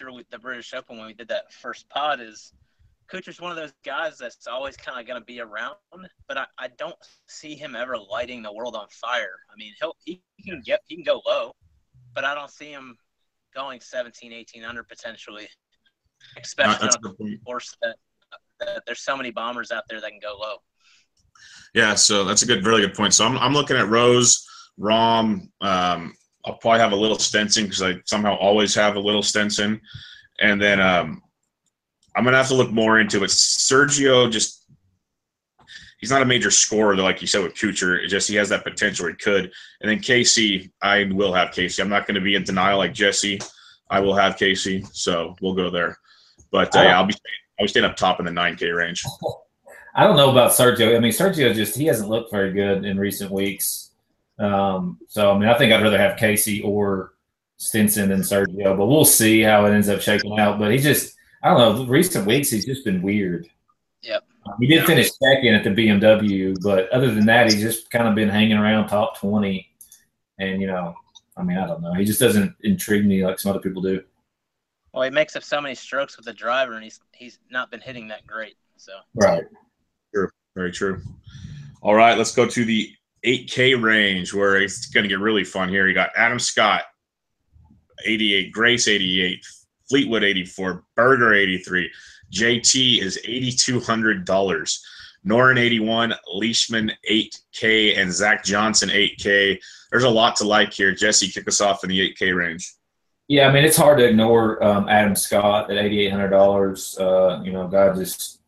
[0.00, 2.52] after with the British Open when we did that first pod is
[3.12, 5.74] Kuchar's one of those guys that's always kind of going to be around,
[6.28, 6.94] but I, I don't
[7.26, 9.36] see him ever lighting the world on fire.
[9.50, 11.52] I mean, he'll he can get he can go low,
[12.14, 12.96] but I don't see him
[13.54, 15.48] going 17, 18 under potentially,
[16.40, 17.96] especially on a course that,
[18.60, 20.56] that there's so many bombers out there that can go low.
[21.74, 23.12] Yeah, so that's a good, really good point.
[23.14, 24.46] So I'm, I'm looking at Rose,
[24.78, 29.22] Rahm, Um, I'll probably have a little Stenson because I somehow always have a little
[29.22, 29.80] Stenson,
[30.40, 31.22] and then um,
[32.16, 33.30] I'm gonna have to look more into it.
[33.30, 34.60] Sergio just
[35.98, 38.02] he's not a major scorer though, like you said with Kuchar.
[38.02, 39.06] It's just he has that potential.
[39.06, 41.82] He could, and then Casey, I will have Casey.
[41.82, 43.40] I'm not going to be in denial like Jesse.
[43.90, 45.98] I will have Casey, so we'll go there.
[46.50, 47.14] But uh, yeah, I'll be
[47.58, 49.04] I'll be staying up top in the 9K range.
[49.94, 50.96] I don't know about Sergio.
[50.96, 53.89] I mean, Sergio just he hasn't looked very good in recent weeks.
[54.40, 57.14] Um, so I mean, I think I'd rather have Casey or
[57.58, 60.58] Stenson than Sergio, but we'll see how it ends up shaking out.
[60.58, 61.86] But he just I don't know.
[61.86, 63.48] Recent weeks he's just been weird.
[64.02, 64.24] Yep.
[64.58, 68.14] He did finish second at the BMW, but other than that, he's just kind of
[68.14, 69.68] been hanging around top twenty.
[70.38, 70.94] And you know,
[71.36, 71.92] I mean, I don't know.
[71.92, 74.02] He just doesn't intrigue me like some other people do.
[74.92, 77.80] Well, he makes up so many strokes with the driver, and he's he's not been
[77.80, 78.56] hitting that great.
[78.76, 79.44] So right.
[80.14, 80.30] True.
[80.56, 81.02] Very true.
[81.82, 82.90] All right, let's go to the
[83.24, 85.88] 8K range where it's going to get really fun here.
[85.88, 86.82] You got Adam Scott,
[88.04, 89.44] 88, Grace 88,
[89.88, 91.90] Fleetwood 84, Berger 83,
[92.32, 94.78] JT is $8,200.
[95.26, 99.60] Noren 81, Leishman 8K, and Zach Johnson 8K.
[99.90, 100.94] There's a lot to like here.
[100.94, 102.74] Jesse, kick us off in the 8K range.
[103.30, 106.98] Yeah, I mean it's hard to ignore um, Adam Scott at eighty eight hundred dollars.
[106.98, 108.40] Uh, you know, guy just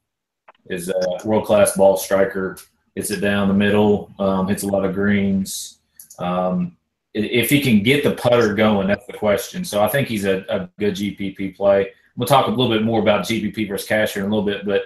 [0.67, 2.59] is a world class ball striker.
[2.95, 5.79] Hits it down the middle, um, hits a lot of greens.
[6.19, 6.77] Um,
[7.15, 9.65] if he can get the putter going, that's the question.
[9.65, 11.91] So I think he's a, a good GPP play.
[12.17, 14.85] We'll talk a little bit more about GPP versus cash in a little bit, but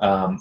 [0.00, 0.40] um,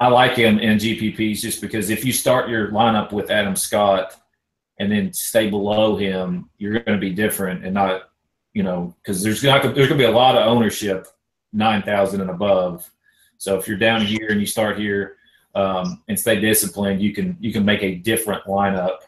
[0.00, 4.14] I like him in GPPs just because if you start your lineup with Adam Scott
[4.78, 8.10] and then stay below him, you're going to be different and not,
[8.52, 11.08] you know, because there's there's going to be a lot of ownership
[11.52, 12.88] nine thousand and above.
[13.38, 15.16] So if you're down here and you start here
[15.54, 18.98] um, and stay disciplined, you can you can make a different lineup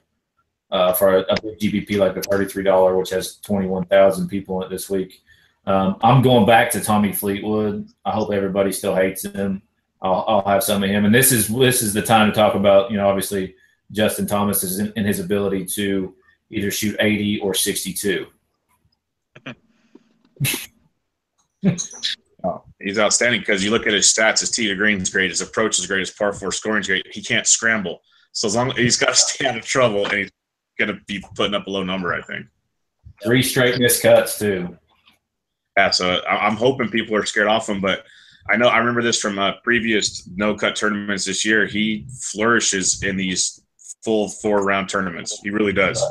[0.71, 4.71] uh, for a, a big GPP like the $33, which has 21,000 people in it
[4.71, 5.23] this week.
[5.67, 7.89] Um, I'm going back to Tommy Fleetwood.
[8.05, 9.63] I hope everybody still hates him.
[10.03, 12.55] I'll, I'll, have some of him, and this is this is the time to talk
[12.55, 13.55] about you know obviously
[13.93, 16.15] Justin Thomas is in, in his ability to
[16.49, 18.27] either shoot 80 or 62.
[22.81, 24.41] oh, he's outstanding because you look at his stats.
[24.41, 25.31] His tee to green is great.
[25.31, 26.01] His approach is great.
[26.01, 27.07] His par four scoring is great.
[27.13, 30.15] He can't scramble, so as long as he's got to stay out of trouble, and
[30.15, 30.31] he's
[30.79, 32.47] going to be putting up a low number, I think.
[33.23, 34.77] Three straight missed miscuts too.
[35.77, 38.05] Yeah, so I'm hoping people are scared off him, but
[38.51, 41.67] I know I remember this from uh, previous no cut tournaments this year.
[41.67, 43.63] He flourishes in these
[44.03, 45.39] full four round tournaments.
[45.43, 46.03] He really does.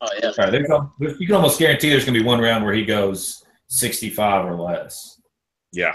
[0.00, 0.32] Oh yeah.
[0.38, 0.52] Right,
[1.00, 4.54] you can almost guarantee there's going to be one round where he goes 65 or
[4.54, 5.20] less.
[5.72, 5.94] Yeah.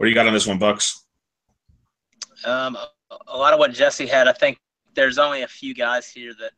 [0.00, 1.04] What do you got on this one, Bucks?
[2.46, 2.74] Um,
[3.28, 4.28] a lot of what Jesse had.
[4.28, 4.56] I think
[4.94, 6.52] there's only a few guys here that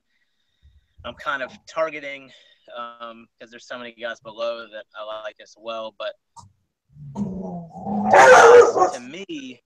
[1.05, 2.31] I'm kind of targeting
[2.67, 5.93] because um, there's so many guys below that I like as well.
[5.99, 6.13] But
[8.95, 9.61] to me,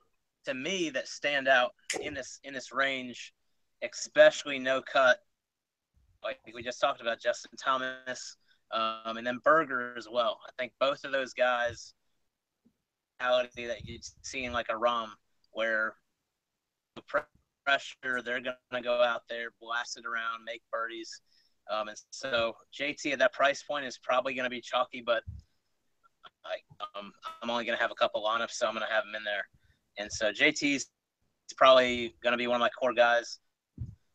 [0.47, 3.35] to me, that stand out in this in this range,
[3.83, 5.19] especially no cut,
[6.25, 8.39] like we just talked about, Justin Thomas,
[8.73, 10.39] um, and then Berger as well.
[10.49, 11.93] I think both of those guys,
[13.21, 15.15] reality that you'd see in like a rum
[15.53, 15.95] where
[17.67, 18.23] pressure.
[18.25, 21.21] They're going to go out there, blast it around, make birdies.
[21.71, 25.23] Um, and so JT at that price point is probably going to be chalky, but
[26.45, 29.05] I, um, I'm only going to have a couple lineups, so I'm going to have
[29.05, 29.45] him in there.
[29.99, 30.87] And so JT's
[31.57, 33.41] probably going to be one of my core guys.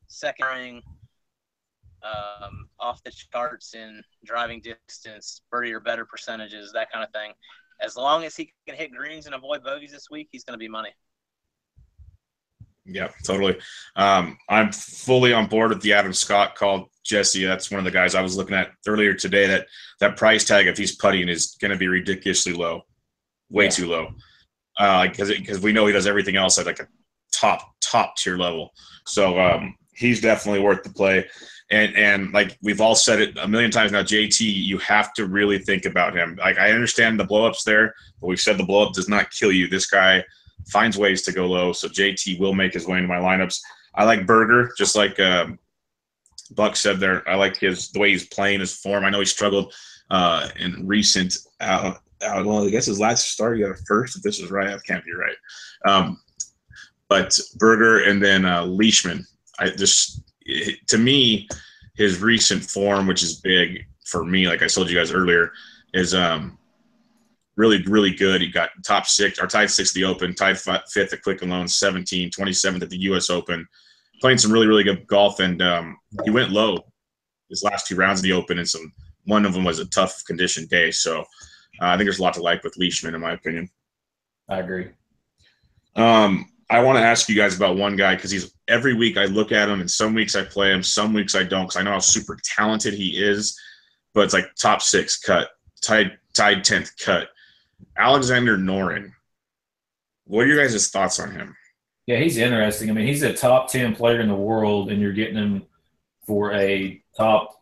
[0.07, 0.81] Second ring,
[2.03, 7.31] um, off the charts in driving distance, birdie or better percentages, that kind of thing.
[7.81, 10.59] As long as he can hit greens and avoid bogeys this week, he's going to
[10.59, 10.91] be money.
[12.85, 13.57] Yeah, totally.
[13.95, 16.89] Um, I'm fully on board with the Adam Scott call.
[17.03, 19.47] Jesse, that's one of the guys I was looking at earlier today.
[19.47, 19.67] That
[19.99, 22.83] that price tag, if he's putting, is going to be ridiculously low,
[23.49, 23.69] way yeah.
[23.69, 24.13] too low.
[24.77, 26.87] Because uh, because we know he does everything else at like a
[27.31, 28.73] top top tier level.
[29.05, 31.29] So um, he's definitely worth the play.
[31.69, 35.27] And and like we've all said it a million times now, JT, you have to
[35.27, 36.35] really think about him.
[36.35, 39.67] Like I understand the blowups there, but we've said the blowup does not kill you.
[39.67, 40.23] This guy
[40.67, 41.71] finds ways to go low.
[41.71, 43.59] So JT will make his way into my lineups.
[43.95, 45.59] I like Berger, just like um,
[46.55, 47.27] Buck said there.
[47.27, 49.05] I like his the way he's playing his form.
[49.05, 49.73] I know he struggled
[50.09, 51.35] uh, in recent.
[51.61, 54.17] Uh, uh, well, I guess his last start he got a first.
[54.17, 55.37] If this is right, that can't be right.
[55.85, 56.19] Um,
[57.07, 59.25] but Berger and then uh, Leishman.
[59.61, 60.23] I just
[60.87, 61.47] to me,
[61.95, 65.51] his recent form, which is big for me, like I told you guys earlier,
[65.93, 66.57] is um,
[67.55, 68.41] really, really good.
[68.41, 71.75] He got top six or tied sixth at the Open, tied fifth at Quicken Loans,
[71.75, 73.29] 17, 27th at the U.S.
[73.29, 73.67] Open.
[74.19, 76.79] playing some really really good golf, and um, he went low
[77.49, 78.91] his last two rounds of the Open, and some
[79.25, 80.89] one of them was a tough condition day.
[80.89, 81.23] So uh,
[81.79, 83.69] I think there's a lot to like with Leishman, in my opinion.
[84.49, 84.89] I agree.
[85.95, 89.25] Um, I want to ask you guys about one guy because he's every week I
[89.25, 91.83] look at him, and some weeks I play him, some weeks I don't because I
[91.83, 93.59] know how super talented he is.
[94.13, 95.49] But it's like top six cut,
[95.81, 97.27] tied tied tenth cut.
[97.97, 99.11] Alexander Noren.
[100.25, 101.55] What are your guys' thoughts on him?
[102.07, 102.89] Yeah, he's interesting.
[102.89, 105.63] I mean, he's a top ten player in the world, and you're getting him
[106.25, 107.59] for a top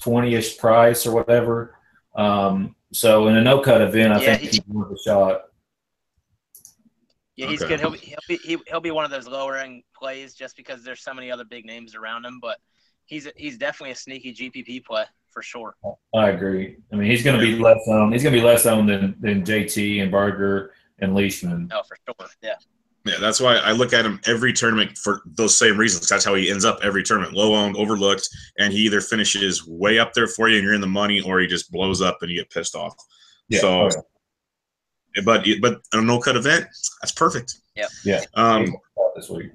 [0.00, 1.74] twenty-ish price or whatever.
[2.16, 5.42] Um, so in a no cut event, I yeah, think he's worth a shot.
[7.38, 7.76] Yeah, he's okay.
[7.76, 7.80] good.
[7.80, 8.18] He'll be, he'll
[8.56, 11.44] be he'll be one of those lower end plays just because there's so many other
[11.44, 12.40] big names around him.
[12.42, 12.58] But
[13.06, 15.76] he's he's definitely a sneaky GPP play for sure.
[16.16, 16.78] I agree.
[16.92, 18.12] I mean, he's going to be less owned.
[18.12, 21.70] He's going to be less owned than than JT and Berger and Leishman.
[21.72, 22.28] Oh, for sure.
[22.42, 22.54] Yeah.
[23.04, 26.08] Yeah, that's why I look at him every tournament for those same reasons.
[26.08, 29.98] That's how he ends up every tournament, low owned, overlooked, and he either finishes way
[30.00, 32.30] up there for you and you're in the money, or he just blows up and
[32.30, 32.94] you get pissed off.
[33.48, 33.60] Yeah.
[33.60, 33.90] So oh,
[35.24, 36.66] but but a no cut event,
[37.00, 37.54] that's perfect.
[37.76, 37.86] Yeah.
[38.04, 38.24] Yeah.
[38.34, 38.76] Um,
[39.16, 39.50] this week.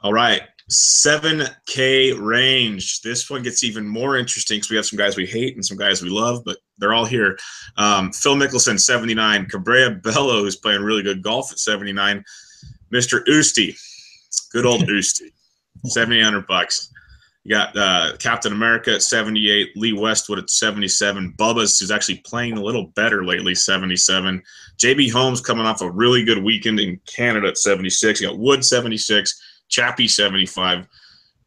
[0.00, 0.42] All right.
[0.70, 3.00] 7K range.
[3.02, 5.76] This one gets even more interesting because we have some guys we hate and some
[5.76, 7.38] guys we love, but they're all here.
[7.76, 9.46] Um, Phil Mickelson, 79.
[9.46, 12.24] Cabrera Bello, who's playing really good golf at 79.
[12.92, 13.24] Mr.
[13.26, 13.78] Oosty,
[14.52, 15.30] good old Oosty,
[15.84, 16.92] 7,800 bucks.
[17.46, 22.58] You got uh, Captain America at 78, Lee Westwood at 77, Bubba's, who's actually playing
[22.58, 24.42] a little better lately, 77.
[24.78, 28.20] JB Holmes coming off a really good weekend in Canada at 76.
[28.20, 30.88] You got Wood 76, Chappie 75,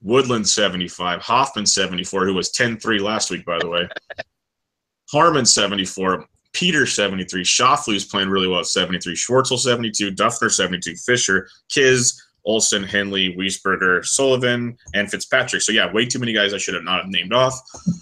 [0.01, 3.89] Woodland 75, Hoffman 74, who was 10 3 last week, by the way.
[5.11, 11.49] Harman 74, Peter 73, Schauffele's playing really well at 73, Schwartzel 72, Dufner 72, Fisher,
[11.67, 15.61] Kiz, Olson, Henley, Wiesberger, Sullivan, and Fitzpatrick.
[15.61, 17.59] So yeah, way too many guys I should have not named off.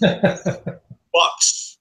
[1.12, 1.78] Bucks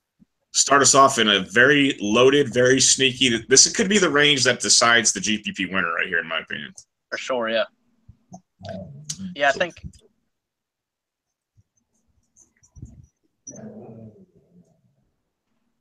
[0.57, 3.45] start us off in a very loaded, very sneaky.
[3.47, 6.73] This could be the range that decides the GPP winner right here, in my opinion.
[7.11, 7.63] For sure, yeah.
[9.35, 9.75] Yeah, I think.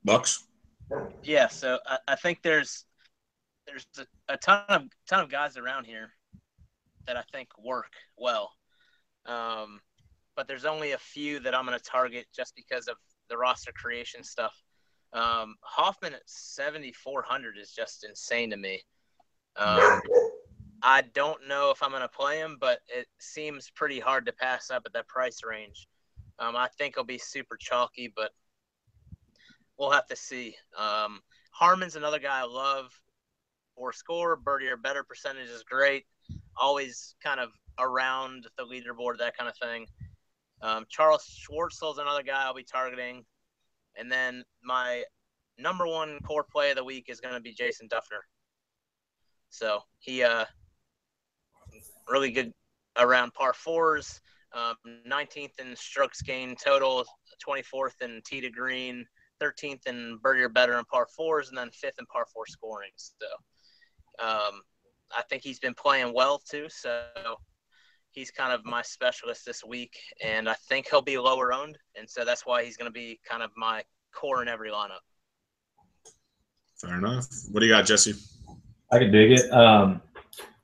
[0.03, 0.45] Bucks.
[1.23, 2.85] Yeah, so I, I think there's
[3.65, 6.11] there's a, a ton of ton of guys around here
[7.07, 8.51] that I think work well.
[9.25, 9.79] Um,
[10.35, 12.97] but there's only a few that I'm going to target just because of
[13.29, 14.53] the roster creation stuff.
[15.13, 18.83] Um, Hoffman at 7,400 is just insane to me.
[19.55, 20.01] Um,
[20.83, 24.33] I don't know if I'm going to play him, but it seems pretty hard to
[24.33, 25.87] pass up at that price range.
[26.39, 28.31] Um, I think he'll be super chalky, but
[29.79, 30.55] we'll have to see.
[30.77, 32.91] Um, Harman's another guy I love.
[33.75, 36.05] For score, birdie or better percentage is great
[36.59, 39.85] always kind of around the leaderboard, that kind of thing.
[40.61, 43.23] Um, Charles Schwartzel is another guy I'll be targeting.
[43.95, 45.03] And then my
[45.57, 48.21] number one core play of the week is going to be Jason Dufner.
[49.49, 50.45] So he uh,
[52.07, 52.53] really good
[52.97, 54.19] around par fours,
[54.53, 54.75] um,
[55.09, 57.05] 19th in strokes gained total,
[57.47, 59.05] 24th in tee to green,
[59.41, 62.91] 13th in birdie or better in par fours, and then fifth in par four scoring.
[62.95, 64.61] So um,
[65.15, 66.67] I think he's been playing well too.
[66.69, 67.01] So
[68.11, 72.09] he's kind of my specialist this week, and I think he'll be lower owned, and
[72.09, 75.03] so that's why he's going to be kind of my core in every lineup.
[76.81, 77.27] Fair enough.
[77.51, 78.15] What do you got, Jesse?
[78.91, 79.51] I can dig it.
[79.51, 80.01] Um,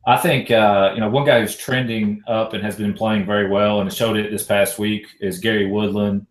[0.06, 3.50] I think uh, you know one guy who's trending up and has been playing very
[3.50, 6.26] well, and showed it this past week is Gary Woodland,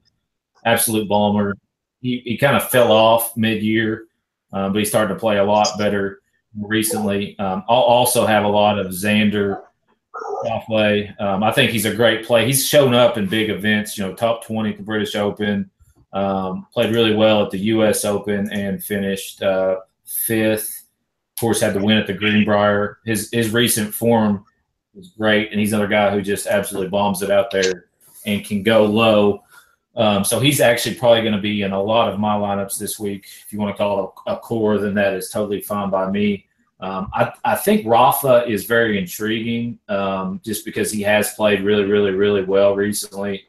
[0.64, 1.54] absolute bomber.
[2.00, 4.06] He he kind of fell off mid year,
[4.52, 6.21] um, but he started to play a lot better
[6.60, 7.38] recently.
[7.38, 9.62] Um, I'll also have a lot of Xander
[10.44, 11.20] Schauffele.
[11.20, 12.46] Um, I think he's a great play.
[12.46, 15.70] He's shown up in big events, you know, top 20 at the British Open,
[16.12, 18.04] um, played really well at the U.S.
[18.04, 20.84] Open and finished uh, fifth.
[21.36, 22.98] Of course, had the win at the Greenbrier.
[23.04, 24.44] His, his recent form
[24.96, 27.86] is great, and he's another guy who just absolutely bombs it out there
[28.26, 29.42] and can go low.
[29.94, 32.98] Um, so he's actually probably going to be in a lot of my lineups this
[32.98, 33.26] week.
[33.46, 36.10] If you want to call it a, a core, then that is totally fine by
[36.10, 36.46] me.
[36.80, 41.84] Um, I, I, think Rafa is very intriguing um, just because he has played really,
[41.84, 43.44] really, really well recently.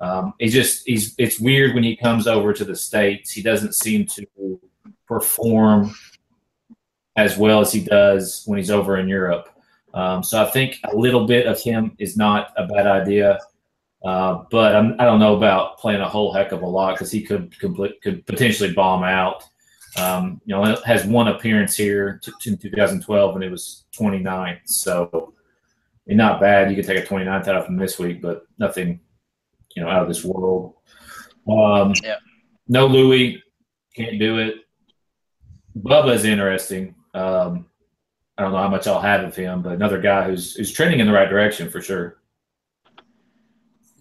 [0.00, 3.32] Um, just he's it's weird when he comes over to the states.
[3.32, 4.58] He doesn't seem to
[5.06, 5.94] perform
[7.16, 9.50] as well as he does when he's over in Europe.
[9.92, 13.40] Um, so I think a little bit of him is not a bad idea.
[14.04, 16.94] Uh, but I'm, I do not know about playing a whole heck of a lot
[16.94, 19.44] because he could complete, could potentially bomb out.
[19.98, 24.60] Um, you know, has one appearance here in 2012, and it was 29.
[24.64, 25.34] So
[26.06, 26.70] not bad.
[26.70, 29.00] You could take a 29th out of him this week, but nothing,
[29.74, 30.74] you know, out of this world.
[31.48, 32.16] Um, yeah.
[32.68, 33.42] No Louis,
[33.94, 34.56] can't do it.
[35.78, 36.94] Bubba is interesting.
[37.14, 37.66] Um,
[38.38, 41.00] I don't know how much I'll have of him, but another guy who's who's trending
[41.00, 42.19] in the right direction for sure.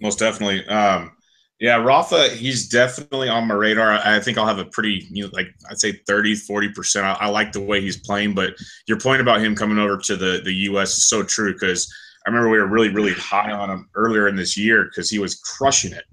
[0.02, 0.66] Most definitely.
[0.68, 1.12] Um,
[1.60, 3.92] yeah, Rafa, he's definitely on my radar.
[3.92, 7.04] I think I'll have a pretty, you know, like I'd say 30, 40%.
[7.04, 8.54] I, I like the way he's playing, but
[8.88, 10.98] your point about him coming over to the, the U.S.
[10.98, 11.94] is so true because
[12.26, 15.20] I remember we were really, really high on him earlier in this year because he
[15.20, 16.06] was crushing it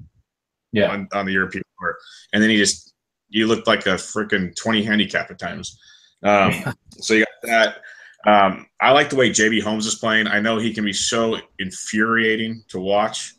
[0.73, 0.91] yeah.
[0.91, 1.97] on, on the European tour.
[2.33, 2.93] And then he just,
[3.29, 5.79] you looked like a freaking 20 handicap at times.
[6.25, 6.53] Um,
[6.99, 7.83] so you got that.
[8.27, 10.27] Um, I like the way JB Holmes is playing.
[10.27, 13.36] I know he can be so infuriating to watch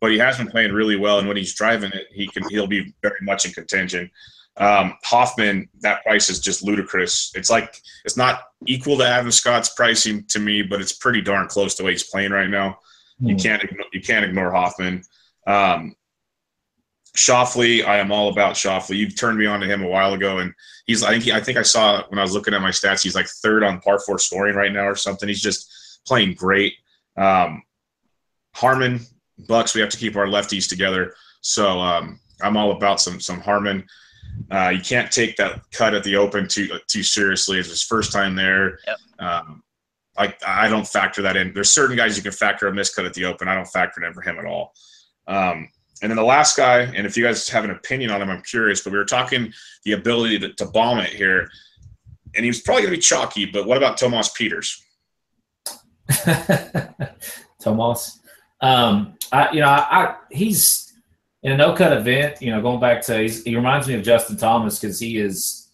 [0.00, 1.18] but he has been playing really well.
[1.18, 4.10] And when he's driving it, he can he'll be very much in contention.
[4.56, 7.32] Um, Hoffman, that price is just ludicrous.
[7.34, 11.48] It's like it's not equal to Adam Scott's pricing to me, but it's pretty darn
[11.48, 12.78] close to way he's playing right now.
[13.22, 13.28] Mm.
[13.28, 13.40] You hmm.
[13.40, 15.02] can't ignore, you can't ignore Hoffman.
[15.46, 15.94] Um,
[17.16, 18.96] Schauffele, I am all about Schauffele.
[18.96, 20.54] You've turned me on to him a while ago, and
[20.86, 23.02] he's I think he, I think I saw when I was looking at my stats,
[23.02, 25.28] he's like third on par four scoring right now or something.
[25.28, 26.74] He's just playing great.
[27.16, 27.62] Um,
[28.54, 29.00] Harman,
[29.46, 31.14] Bucks, we have to keep our lefties together.
[31.40, 33.86] So um, I'm all about some some Harman.
[34.50, 37.58] Uh, you can't take that cut at the Open too too seriously.
[37.58, 38.78] It's his first time there.
[38.86, 38.96] Yep.
[39.18, 39.62] Um,
[40.16, 41.52] I I don't factor that in.
[41.52, 43.48] There's certain guys you can factor a miscut at the Open.
[43.48, 44.72] I don't factor it in for him at all.
[45.26, 45.68] Um,
[46.02, 48.42] and then the last guy, and if you guys have an opinion on him, I'm
[48.42, 48.82] curious.
[48.82, 49.52] But we were talking
[49.84, 51.50] the ability to, to bomb it here,
[52.34, 53.46] and he was probably going to be chalky.
[53.46, 54.80] But what about Thomas Pieters?
[57.60, 58.19] Thomas,
[58.60, 60.92] um, I, you know, I, I, he's
[61.42, 62.40] in a no cut event.
[62.42, 65.68] You know, going back to he reminds me of Justin Thomas because he is,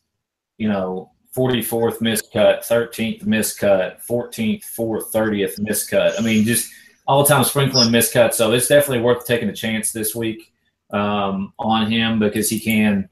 [0.59, 6.19] you know, 44th miscut, 13th miscut, 14th, 4th, 30th miscut.
[6.19, 6.73] I mean, just
[7.07, 8.35] all the time sprinkling miscuts.
[8.35, 10.53] So it's definitely worth taking a chance this week
[10.91, 13.09] um, on him because he can,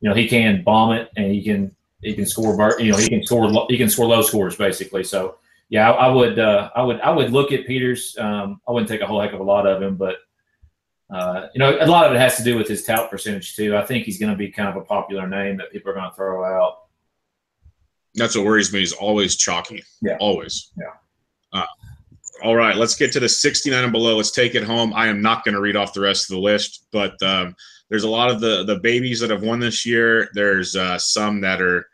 [0.00, 2.54] you know, he can bomb it and he can he can score.
[2.78, 5.04] You know, he can score he can score low scores basically.
[5.04, 5.38] So
[5.72, 8.18] yeah, I, I would uh, I would I would look at Pieters.
[8.22, 10.16] Um, I wouldn't take a whole heck of a lot of him, but
[11.10, 13.74] uh, you know, a lot of it has to do with his tout percentage too.
[13.74, 16.10] I think he's going to be kind of a popular name that people are going
[16.10, 16.80] to throw out.
[18.14, 18.80] That's what worries me.
[18.80, 19.82] He's always chalky.
[20.02, 20.18] Yeah.
[20.20, 20.72] Always.
[20.76, 21.58] Yeah.
[21.58, 21.66] Uh,
[22.44, 24.16] all right, let's get to the 69 and below.
[24.16, 24.92] Let's take it home.
[24.92, 27.56] I am not going to read off the rest of the list, but um,
[27.88, 30.28] there's a lot of the the babies that have won this year.
[30.34, 31.86] There's uh, some that are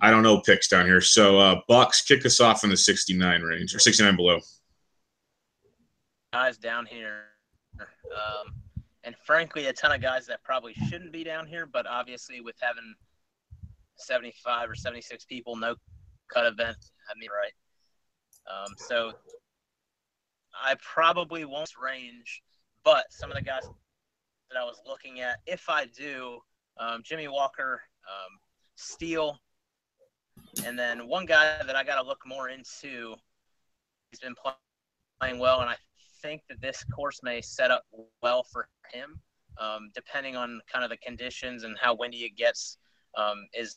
[0.00, 1.00] I don't know picks down here.
[1.00, 4.40] So uh, Bucks kick us off in the 69 range or 69 below.
[6.32, 7.24] Guys down here,
[7.80, 8.54] um,
[9.02, 12.56] and frankly, a ton of guys that probably shouldn't be down here, but obviously with
[12.60, 12.94] having
[13.96, 15.74] 75 or 76 people, no
[16.32, 16.76] cut event,
[17.10, 17.52] I mean, right.
[18.46, 19.12] Um, so
[20.54, 22.42] I probably won't range,
[22.84, 23.62] but some of the guys
[24.50, 26.40] that I was looking at, if I do,
[26.78, 28.38] um, Jimmy Walker, um,
[28.76, 29.38] Steele,
[30.64, 33.14] and then one guy that I got to look more into,
[34.10, 34.34] he's been
[35.20, 35.76] playing well, and I
[36.22, 37.84] think that this course may set up
[38.22, 39.20] well for him,
[39.60, 42.78] um, depending on kind of the conditions and how windy it gets.
[43.16, 43.76] Um, is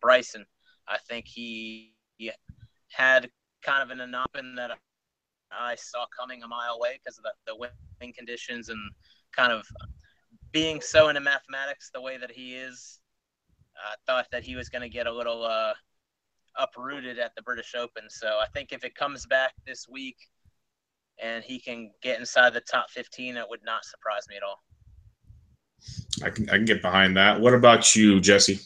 [0.00, 0.44] Bryson?
[0.88, 2.30] I think he, he
[2.90, 3.30] had
[3.62, 4.72] kind of an anomaly that
[5.50, 8.78] I saw coming a mile away because of the, the wind conditions and
[9.34, 9.66] kind of
[10.52, 12.97] being so into mathematics the way that he is.
[13.84, 15.72] I thought that he was going to get a little uh,
[16.58, 18.04] uprooted at the British Open.
[18.08, 20.16] So I think if it comes back this week
[21.22, 24.62] and he can get inside the top 15, it would not surprise me at all.
[26.24, 27.40] I can I can get behind that.
[27.40, 28.58] What about you, Jesse?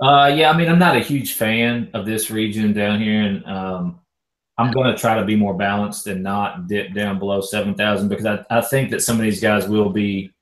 [0.00, 3.44] Uh, yeah, I mean, I'm not a huge fan of this region down here, and
[3.46, 4.00] um,
[4.56, 8.26] I'm going to try to be more balanced and not dip down below 7,000 because
[8.26, 10.32] I, I think that some of these guys will be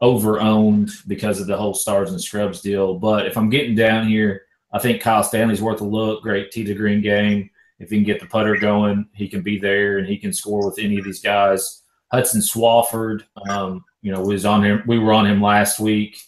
[0.00, 2.98] over owned because of the whole stars and scrubs deal.
[2.98, 4.42] But if I'm getting down here,
[4.72, 6.22] I think Kyle Stanley's worth a look.
[6.22, 7.50] Great tee to green game.
[7.78, 10.66] If he can get the putter going, he can be there and he can score
[10.66, 11.82] with any of these guys.
[12.12, 14.82] Hudson Swafford, um, you know, was on him.
[14.86, 16.18] We were on him last week,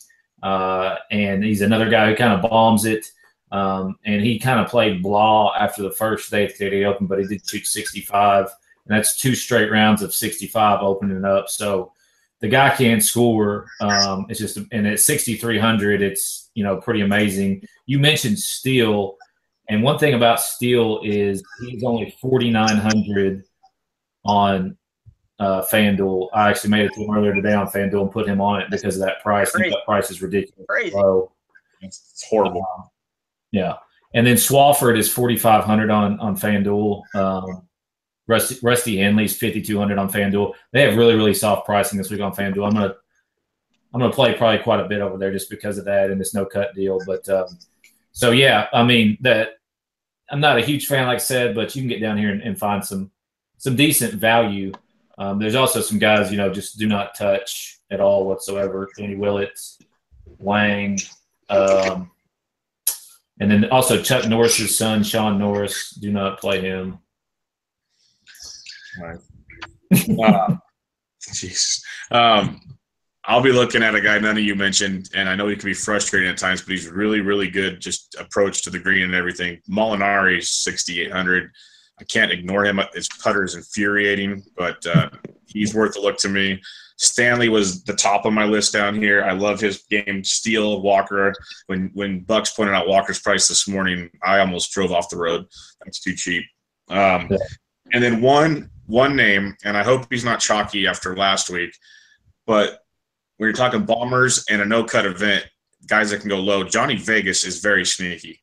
[0.43, 3.07] uh, and he's another guy who kind of bombs it.
[3.51, 7.19] Um, and he kind of played blah after the first day at the Open, but
[7.19, 8.45] he did shoot 65,
[8.87, 11.49] and that's two straight rounds of 65 opening up.
[11.49, 11.93] So
[12.41, 13.67] the guy can score.
[13.81, 17.63] Um, it's just, and at 6,300, it's you know pretty amazing.
[17.87, 19.17] You mentioned Steele,
[19.69, 23.45] and one thing about Steele is he's only 4,900
[24.25, 24.77] on
[25.41, 26.29] uh, FanDuel.
[26.33, 28.71] I actually made it to him earlier today on FanDuel and put him on it
[28.71, 29.55] because of that price.
[29.55, 30.67] I that price is ridiculous.
[30.69, 30.95] Crazy.
[30.95, 31.33] Low.
[31.81, 32.65] It's horrible.
[32.77, 32.89] Um,
[33.53, 33.75] yeah.
[34.15, 37.03] and then Swafford is 4,500 on on FanDuel.
[37.15, 37.68] Um,
[38.29, 40.55] Rusty, Rusty Henley's 5,200 on FanDuel.
[40.73, 42.67] They have really really soft pricing this week on FanDuel.
[42.67, 42.95] I'm gonna
[43.93, 46.35] I'm gonna play probably quite a bit over there just because of that and this
[46.35, 47.01] no cut deal.
[47.07, 47.59] But um,
[48.13, 49.59] so yeah, I mean that
[50.31, 52.43] I'm not a huge fan, like I said, but you can get down here and,
[52.43, 53.11] and find some
[53.57, 54.73] some decent value.
[55.17, 58.89] Um, there's also some guys, you know, just do not touch at all whatsoever.
[58.97, 59.59] Danny Willett,
[60.39, 60.99] Wang,
[61.49, 62.11] um,
[63.41, 65.91] and then also Chuck Norris's son, Shaun Norris.
[65.91, 66.99] Do not play him.
[69.01, 69.19] Right.
[69.93, 70.57] Uh,
[71.23, 71.81] jeez.
[72.11, 72.61] Um,
[73.25, 75.67] I'll be looking at a guy none of you mentioned, and I know he can
[75.67, 77.79] be frustrating at times, but he's really, really good.
[77.79, 79.61] Just approach to the green and everything.
[79.71, 81.51] Molinari, 6,800.
[82.01, 82.81] I can't ignore him.
[82.95, 85.11] His putter is infuriating, but uh,
[85.47, 86.61] he's worth a look to me.
[86.97, 89.23] Stanley was the top of my list down here.
[89.23, 90.25] I love his game.
[90.25, 91.33] Steele Walker.
[91.67, 95.47] When when Bucks pointed out Walker's price this morning, I almost drove off the road.
[95.85, 96.45] That's too cheap.
[96.89, 97.29] Um,
[97.93, 101.77] and then one one name, and I hope he's not chalky after last week,
[102.47, 102.85] but
[103.37, 105.47] when you're talking bombers and a no cut event,
[105.87, 108.43] guys that can go low, Johnny Vegas is very sneaky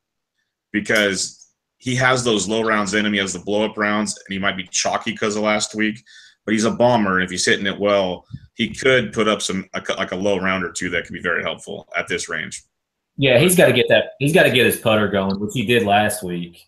[0.72, 3.14] because he has those low rounds in him.
[3.14, 6.02] He has the blow up rounds, and he might be chalky because of last week.
[6.46, 9.68] But he's a bomber, and if he's hitting it well, he could put up some
[9.74, 12.64] like a low round or two that could be very helpful at this range.
[13.18, 14.12] Yeah, he's got to get that.
[14.20, 16.62] He's got to get his putter going, which he did last week.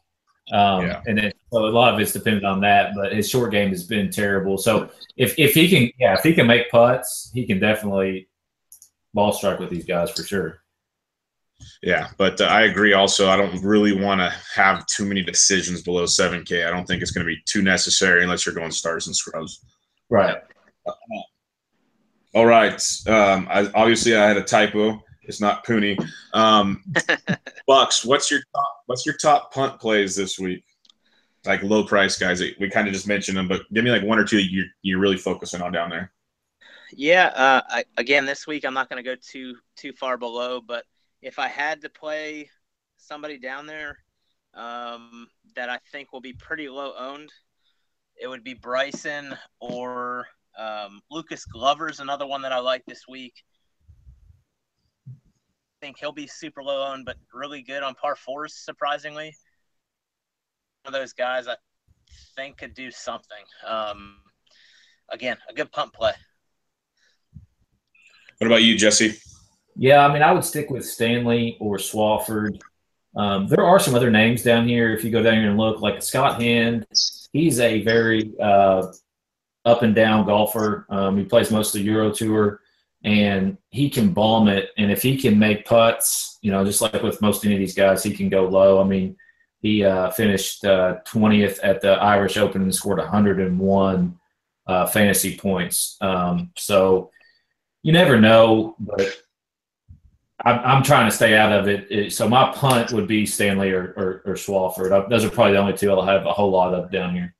[0.51, 1.01] Um, yeah.
[1.05, 3.85] And then, so a lot of it's dependent on that, but his short game has
[3.85, 4.57] been terrible.
[4.57, 8.27] So if, if he can, yeah, if he can make putts, he can definitely
[9.13, 10.59] ball strike with these guys for sure.
[11.81, 12.93] Yeah, but uh, I agree.
[12.93, 16.67] Also, I don't really want to have too many decisions below 7K.
[16.67, 19.63] I don't think it's going to be too necessary unless you're going stars and scrubs.
[20.09, 20.37] Right.
[20.85, 20.91] Uh,
[22.35, 22.81] all right.
[23.07, 25.01] Um, I, obviously, I had a typo.
[25.23, 25.97] It's not Pooney.
[26.33, 26.83] Um,
[27.67, 30.63] Bucks, what's your top, what's your top punt plays this week?
[31.47, 32.41] Like low price guys.
[32.59, 34.99] We kind of just mentioned them, but give me like one or two you're, you're
[34.99, 36.11] really focusing on down there.
[36.91, 37.27] Yeah.
[37.27, 40.85] Uh, I, again, this week I'm not going to go too too far below, but
[41.21, 42.49] if I had to play
[42.97, 43.97] somebody down there
[44.53, 47.31] um, that I think will be pretty low owned,
[48.21, 50.27] it would be Bryson or
[50.57, 53.33] um, Lucas Glover's another one that I like this week
[55.77, 59.35] I think he'll be super low owned, but really good on par fours, surprisingly.
[60.87, 61.55] One of those guys I
[62.37, 63.43] think could do something.
[63.65, 64.19] Um,
[65.09, 66.13] again, a good pump play.
[68.37, 69.17] What about you, Jesse?
[69.75, 72.61] Yeah, I mean, I would stick with Stanley or Swafford.
[73.17, 74.93] Um, there are some other names down here.
[74.93, 76.85] If you go down here and look, like Scott Hend,
[77.33, 78.89] he's a very uh,
[79.65, 80.85] up and down golfer.
[80.89, 82.61] Um, he plays most of the Euro Tour
[83.03, 84.69] and he can bomb it.
[84.77, 87.75] And if he can make putts, you know, just like with most any of these
[87.75, 88.79] guys, he can go low.
[88.79, 89.17] I mean,
[89.67, 94.19] he uh, finished uh, 20th at the Irish Open and scored 101
[94.67, 95.97] uh, fantasy points.
[96.01, 97.11] Um, so
[97.83, 99.21] you never know, but
[100.43, 101.91] I'm, I'm, trying to stay out of it.
[101.91, 102.13] it.
[102.13, 105.09] So my punt would be Stanley or, or, or Swafford.
[105.09, 107.33] Those are probably the only two I'll have a whole lot of down here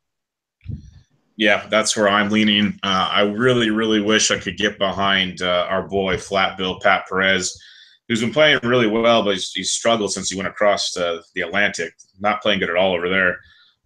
[1.38, 2.80] yeah, that's where I'm leaning.
[2.84, 7.06] Uh, I really, really wish I could get behind uh, our boy Flat Bill Pat
[7.08, 7.62] Perez,
[8.08, 11.94] who's been playing really well, but he's, he's struggled since he went across the Atlantic.
[12.20, 13.38] Not playing good at all over there,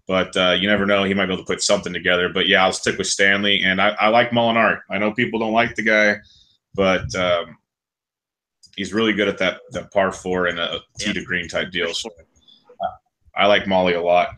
[0.07, 1.03] but uh, you never know.
[1.03, 2.29] He might be able to put something together.
[2.29, 4.79] But yeah, I'll stick with Stanley, and I, I like Molinari.
[4.89, 6.17] I know people don't like the guy,
[6.73, 7.57] but um,
[8.75, 11.93] he's really good at that that par four and a tee to green type deal.
[11.93, 12.87] So uh,
[13.35, 14.29] I like Molly a lot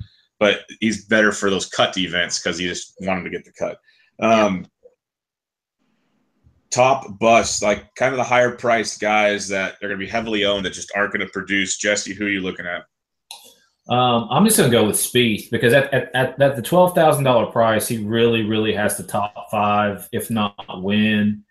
[0.44, 3.78] but he's better for those cut events because he just wanted to get the cut.
[4.20, 4.68] Um,
[6.74, 10.46] top bust, like kind of the higher priced guys that are going to be heavily
[10.46, 11.78] owned that just aren't going to produce.
[11.78, 12.86] Jesse, who are you looking at?
[13.94, 16.96] Um, I'm just going to go with Spieth because at, at, at, at the twelve
[16.96, 21.44] thousand dollar price, he really, really has to top five, if not win.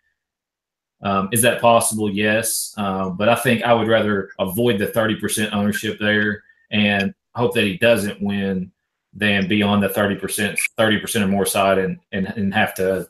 [1.02, 2.10] Um, is that possible?
[2.10, 7.14] Yes, uh, but I think I would rather avoid the thirty percent ownership there and
[7.34, 8.72] hope that he doesn't win
[9.14, 13.06] than be on the 30%, 30% or more side and, and, and have to,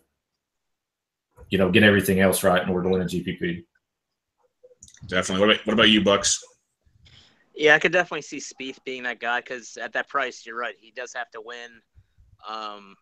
[1.52, 3.62] you know, get everything else right in order to win a GPP.
[5.06, 5.46] Definitely.
[5.46, 6.42] What about, what about you, Bucks?
[7.54, 10.74] Yeah, I could definitely see Spieth being that guy because at that price, you're right.
[10.80, 11.68] He does have to win.
[12.48, 12.96] Um,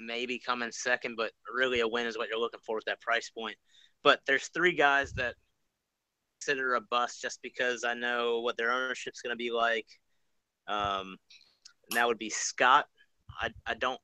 [0.00, 3.00] maybe come in second, but really a win is what you're looking for with that
[3.00, 3.56] price point.
[4.02, 5.36] But there's three guys that
[6.40, 9.86] consider a bust just because I know what their ownership's going to be like.
[10.66, 11.18] Um,
[11.88, 12.86] and that would be Scott.
[13.40, 14.00] I, I don't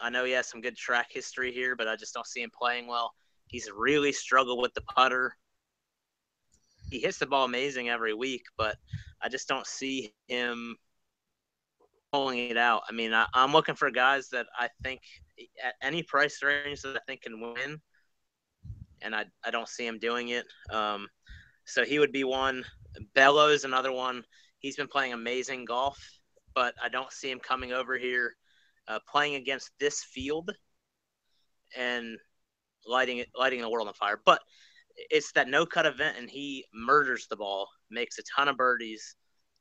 [0.00, 2.50] I know he has some good track history here, but I just don't see him
[2.56, 3.12] playing well.
[3.48, 5.34] He's really struggled with the putter.
[6.90, 8.76] He hits the ball amazing every week, but
[9.20, 10.76] I just don't see him
[12.12, 12.82] pulling it out.
[12.88, 15.00] I mean, I, am looking for guys that I think
[15.64, 17.80] at any price range that I think can win,
[19.02, 20.46] and I, I don't see him doing it.
[20.70, 21.08] Um,
[21.64, 22.64] so he would be one.
[23.14, 24.24] Bello's another one.
[24.60, 25.98] He's been playing amazing golf,
[26.54, 28.34] but I don't see him coming over here
[28.88, 30.50] uh, playing against this field
[31.76, 32.16] and
[32.86, 34.20] lighting it, lighting the world on fire.
[34.24, 34.40] But
[35.10, 39.14] it's that no cut event, and he murders the ball, makes a ton of birdies,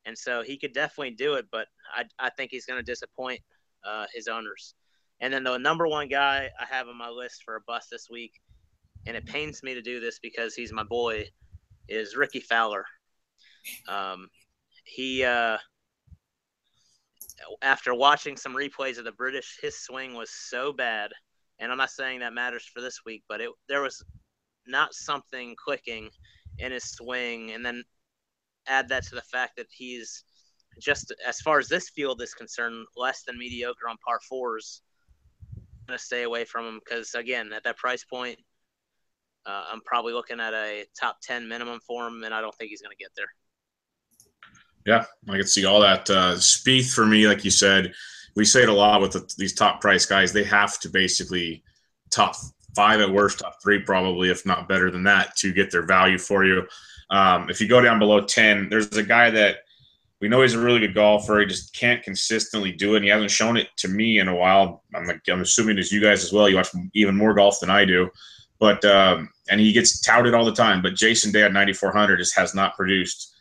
[0.05, 1.45] and so he could definitely do it.
[1.51, 3.41] But I, I think he's going to disappoint
[3.85, 4.73] uh, his owners.
[5.19, 8.07] And then the number one guy I have on my list for a bust this
[8.09, 8.39] week,
[9.05, 11.25] and it pains me to do this because he's my boy,
[11.87, 12.85] is Rickie Fowler.
[13.87, 14.29] Um,
[14.83, 15.57] he uh,
[17.61, 21.11] after watching some replays of the British, his swing was so bad,
[21.59, 24.03] and I'm not saying that matters for this week, but it there was
[24.67, 26.09] not something clicking
[26.59, 27.83] in his swing, and then
[28.67, 30.23] add that to the fact that he's
[30.79, 34.81] just as far as this field is concerned, less than mediocre on par fours.
[35.55, 38.37] I'm gonna stay away from him because again, at that price point,
[39.45, 42.69] uh, I'm probably looking at a top ten minimum for him, and I don't think
[42.69, 43.29] he's gonna get there.
[44.87, 46.09] Yeah, I can see all that.
[46.09, 47.93] Uh, Spieth for me, like you said,
[48.37, 50.31] we say it a lot with the, these top price guys.
[50.31, 51.61] They have to basically
[52.09, 52.37] top
[52.73, 56.17] five at worst, top three probably, if not better than that, to get their value
[56.17, 56.65] for you.
[57.09, 59.57] Um, if you go down below 10, there's a guy that
[60.21, 61.41] we know he's a really good golfer.
[61.41, 62.97] He just can't consistently do it.
[62.97, 64.83] And he hasn't shown it to me in a while.
[64.95, 66.47] I'm like, I'm assuming as you guys as well.
[66.47, 68.09] You watch even more golf than I do,
[68.57, 70.81] but um, and he gets touted all the time.
[70.81, 73.33] But Jason Day at 9400 just has not produced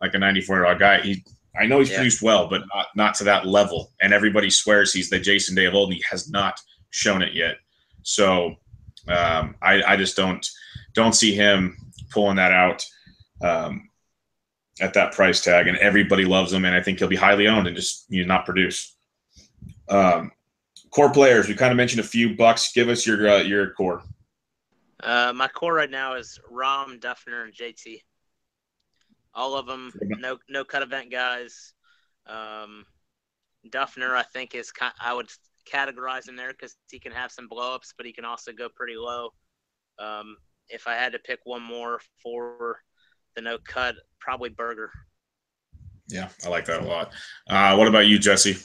[0.00, 1.00] like a 94 year old guy.
[1.00, 1.24] He,
[1.58, 1.96] I know he's yeah.
[1.96, 3.92] produced well, but not not to that level.
[4.00, 5.88] And everybody swears he's the Jason Day of old.
[5.88, 7.56] And he has not shown it yet.
[8.02, 8.56] So
[9.08, 10.46] um, I, I just don't
[10.94, 11.76] don't see him
[12.10, 12.84] pulling that out
[13.42, 13.88] um,
[14.80, 17.66] at that price tag, and everybody loves him, and I think he'll be highly owned
[17.66, 18.96] and just you know, not produce.
[19.88, 20.32] Um,
[20.90, 22.72] core players, we kind of mentioned a few bucks.
[22.72, 24.02] Give us your uh, your core.
[25.02, 28.00] Uh, my core right now is Rahm Dufner and JT.
[29.36, 31.74] All of them, no no cut event guys.
[32.26, 32.86] Um,
[33.70, 35.28] Dufner, I think is I would
[35.70, 38.96] categorize him there because he can have some blowups, but he can also go pretty
[38.96, 39.30] low.
[39.98, 40.36] Um,
[40.68, 42.80] if I had to pick one more for
[43.34, 44.90] the no cut, probably Berger.
[46.08, 47.12] Yeah, I like that a lot.
[47.48, 48.56] Uh, what about you, Jesse?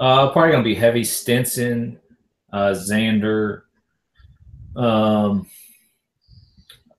[0.00, 2.00] Uh, probably gonna be heavy Stenson,
[2.52, 3.62] uh, Xander,
[4.76, 5.46] um,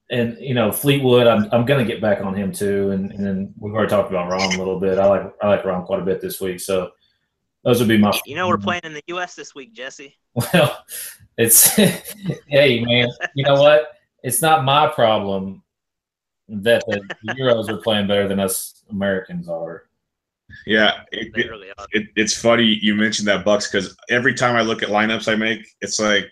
[0.09, 1.27] and you know Fleetwood.
[1.27, 4.31] I'm I'm gonna get back on him too, and, and then we've already talked about
[4.31, 4.99] Rahm a little bit.
[4.99, 6.91] I like I like Rahm quite a bit this week, so
[7.63, 8.17] those would be my.
[8.25, 9.35] You know, we're playing in the U.S.
[9.35, 10.15] this week, Jesse.
[10.53, 10.83] Well,
[11.37, 11.75] it's
[12.47, 13.93] hey man, you know what?
[14.21, 15.63] It's not my problem
[16.49, 19.85] that the Euros are playing better than us Americans are.
[20.65, 24.61] Yeah, it, it, really it, it's funny you mentioned that Bucks because every time I
[24.61, 26.31] look at lineups I make, it's like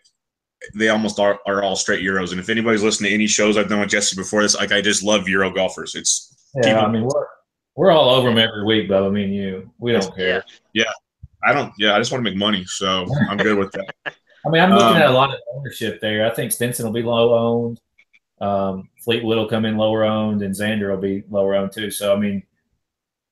[0.74, 2.32] they almost are, are all straight Euros.
[2.32, 4.82] And if anybody's listened to any shows I've done with Jesse before this, like I
[4.82, 5.96] just love Euro golfers.
[5.96, 7.28] It's yeah, people, I mean we're
[7.76, 10.44] we're all over them every week, but I mean you, we don't care.
[10.74, 10.92] Yeah,
[11.44, 11.74] I don't.
[11.78, 13.94] Yeah, I just want to make money, so I'm good with that.
[14.46, 16.26] I mean, I'm looking um, at a um, lot of ownership there.
[16.26, 17.80] I think Stenson will be low owned.
[18.42, 21.90] Um, Fleetwood will come in lower owned, and Xander will be lower owned too.
[21.90, 22.44] So, I mean,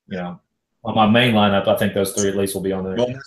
[0.08, 0.40] you know,
[0.84, 2.96] on my main lineup, I think those three at least will be on there.
[2.96, 3.20] Well,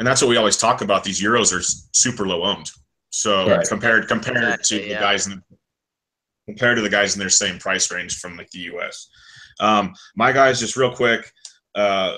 [0.00, 1.04] and that's what we always talk about.
[1.04, 2.70] These Euros are super low owned.
[3.10, 3.68] So right.
[3.68, 4.94] compared compared exactly, to yeah.
[4.94, 5.42] the guys in
[6.46, 9.08] compared to the guys in their same price range from like the U.S.
[9.60, 11.30] Um, my guys, just real quick.
[11.74, 12.16] Uh,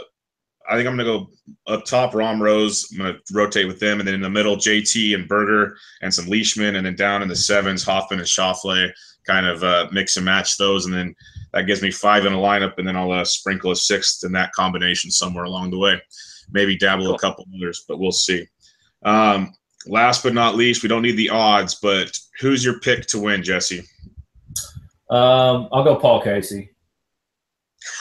[0.71, 1.27] I think I'm going to
[1.67, 2.89] go up top, Rahm Rose.
[2.93, 3.99] I'm going to rotate with them.
[3.99, 6.77] And then in the middle, JT and Berger and some Leishman.
[6.77, 8.93] And then down in the sevens, Hoffman and Schauffele.
[9.27, 10.87] Kind of uh, mix and match those.
[10.87, 11.17] And then
[11.53, 12.79] that gives me five in a lineup.
[12.79, 16.01] And then I'll uh, sprinkle a sixth in that combination somewhere along the way.
[16.53, 17.15] Maybe dabble cool.
[17.15, 18.47] a couple others, but we'll see.
[19.05, 19.53] Um,
[19.87, 23.43] last but not least, we don't need the odds, but who's your pick to win,
[23.43, 23.83] Jesse?
[25.11, 26.71] Um, I'll go Paul Casey.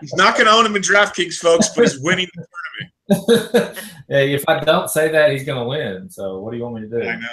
[0.00, 3.78] he's not going to own him in DraftKings, folks, but he's winning the tournament.
[4.08, 6.10] hey, if I don't say that, he's going to win.
[6.10, 7.02] So what do you want me to do?
[7.06, 7.28] I know.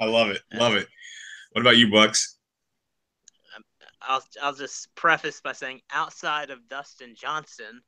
[0.00, 0.40] I love it.
[0.54, 0.88] Love it.
[1.52, 2.38] What about you, Bucks?
[4.06, 7.82] I'll I'll just preface by saying outside of Dustin Johnson,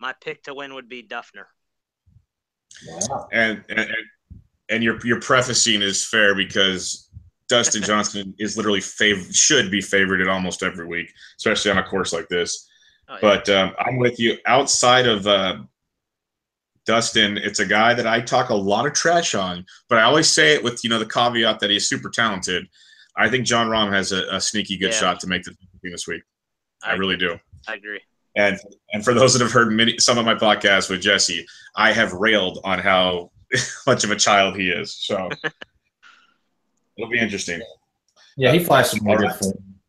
[0.00, 1.46] my pick to win would be Dufner.
[2.86, 3.28] Wow.
[3.32, 3.88] And and
[4.68, 7.10] and your your prefacing is fair because
[7.48, 11.84] Dustin Johnson is literally fav- should be favored at almost every week, especially on a
[11.84, 12.68] course like this.
[13.08, 13.20] Oh, yeah.
[13.22, 14.36] But um, I'm with you.
[14.46, 15.58] Outside of uh,
[16.84, 20.28] Dustin, it's a guy that I talk a lot of trash on, but I always
[20.28, 22.66] say it with you know the caveat that he's super talented.
[23.18, 24.98] I think Jon Rahm has a, a sneaky good yeah.
[24.98, 26.22] shot to make the team this week.
[26.82, 27.38] I, I really do.
[27.66, 28.00] I agree.
[28.36, 28.58] And
[28.92, 31.44] and for those that have heard many some of my podcasts with Jesse,
[31.76, 33.32] I have railed on how
[33.86, 34.94] much of a child he is.
[34.94, 35.28] So
[36.96, 37.60] it'll be interesting.
[38.36, 39.32] Yeah, he flashed some more good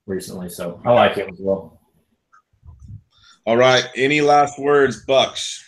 [0.08, 1.80] recently, so I like it as well.
[3.46, 3.84] All right.
[3.96, 5.64] Any last words, Bucks?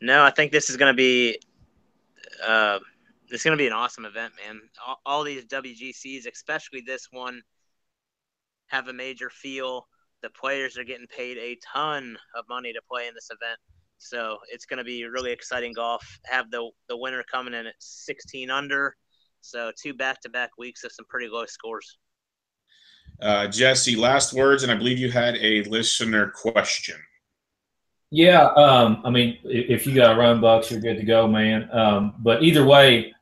[0.00, 1.38] No, I think this is going to be
[2.46, 2.78] uh,
[3.30, 4.60] it's going to be an awesome event, man.
[4.86, 7.40] All, all, these WGCs, especially this one,
[8.68, 9.86] have a major feel.
[10.22, 13.58] The players are getting paid a ton of money to play in this event,
[13.98, 16.04] so it's going to be really exciting golf.
[16.24, 18.96] Have the the winner coming in at 16 under,
[19.40, 21.98] so two back to back weeks of some pretty low scores.
[23.20, 26.96] Uh, Jesse, last words, and I believe you had a listener question.
[28.10, 31.68] Yeah, um, I mean, if you got a run bucks, you're good to go, man.
[31.72, 33.12] Um, but either way,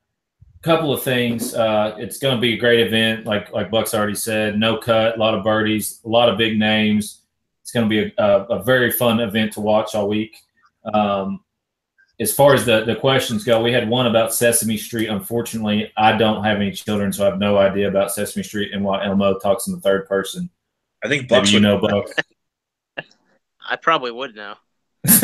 [0.62, 1.54] couple of things.
[1.54, 4.59] Uh, it's going to be a great event, like like Bucks already said.
[4.59, 7.22] No cut, a lot of birdies, a lot of big names.
[7.62, 10.36] It's going to be a, a, a very fun event to watch all week.
[10.92, 11.40] Um,
[12.18, 15.09] as far as the, the questions go, we had one about Sesame Street.
[15.09, 18.82] Unfortunately, I don't have any children, so I have no idea about Sesame Street and
[18.82, 20.48] why Elmo talks in the third person.
[21.04, 22.09] I think Bucks Maybe you know Buck.
[23.68, 24.54] I probably would know.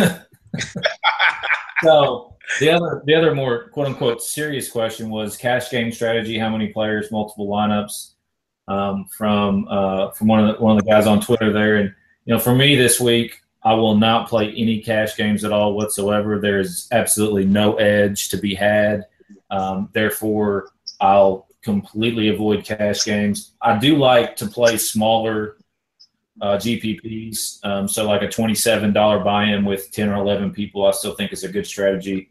[1.82, 6.38] so the other the other more quote unquote serious question was cash game strategy.
[6.38, 8.10] How many players, multiple lineups?
[8.68, 11.94] Um, from uh, from one of the one of the guys on Twitter there, and
[12.24, 15.74] you know, for me this week, I will not play any cash games at all
[15.74, 16.38] whatsoever.
[16.38, 19.06] There is absolutely no edge to be had.
[19.50, 20.70] Um, therefore,
[21.00, 23.52] I'll completely avoid cash games.
[23.62, 25.56] I do like to play smaller
[26.40, 27.64] uh, GPPs.
[27.64, 31.32] Um, so, like a $27 buy in with 10 or 11 people, I still think
[31.32, 32.30] is a good strategy.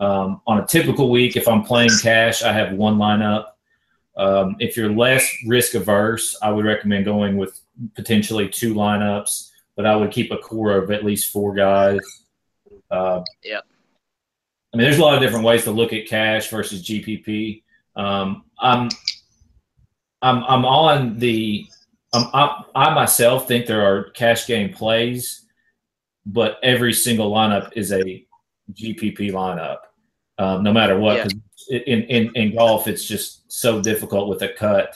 [0.00, 3.46] Um, on a typical week, if I'm playing cash, I have one lineup.
[4.16, 7.60] Um, if you're less risk averse, I would recommend going with
[7.94, 12.00] potentially two lineups but I would keep a core of at least four guys.
[12.90, 13.60] Uh, yeah.
[14.74, 17.62] I mean, there's a lot of different ways to look at cash versus GPP.
[17.94, 18.88] Um, I'm,
[20.20, 21.68] I'm, I'm on the,
[22.32, 25.46] I, I myself think there are cash game plays,
[26.26, 28.24] but every single lineup is a
[28.72, 29.78] GPP lineup,
[30.38, 31.16] um, no matter what.
[31.16, 31.80] Yeah.
[31.86, 34.94] In, in, in golf, it's just so difficult with a cut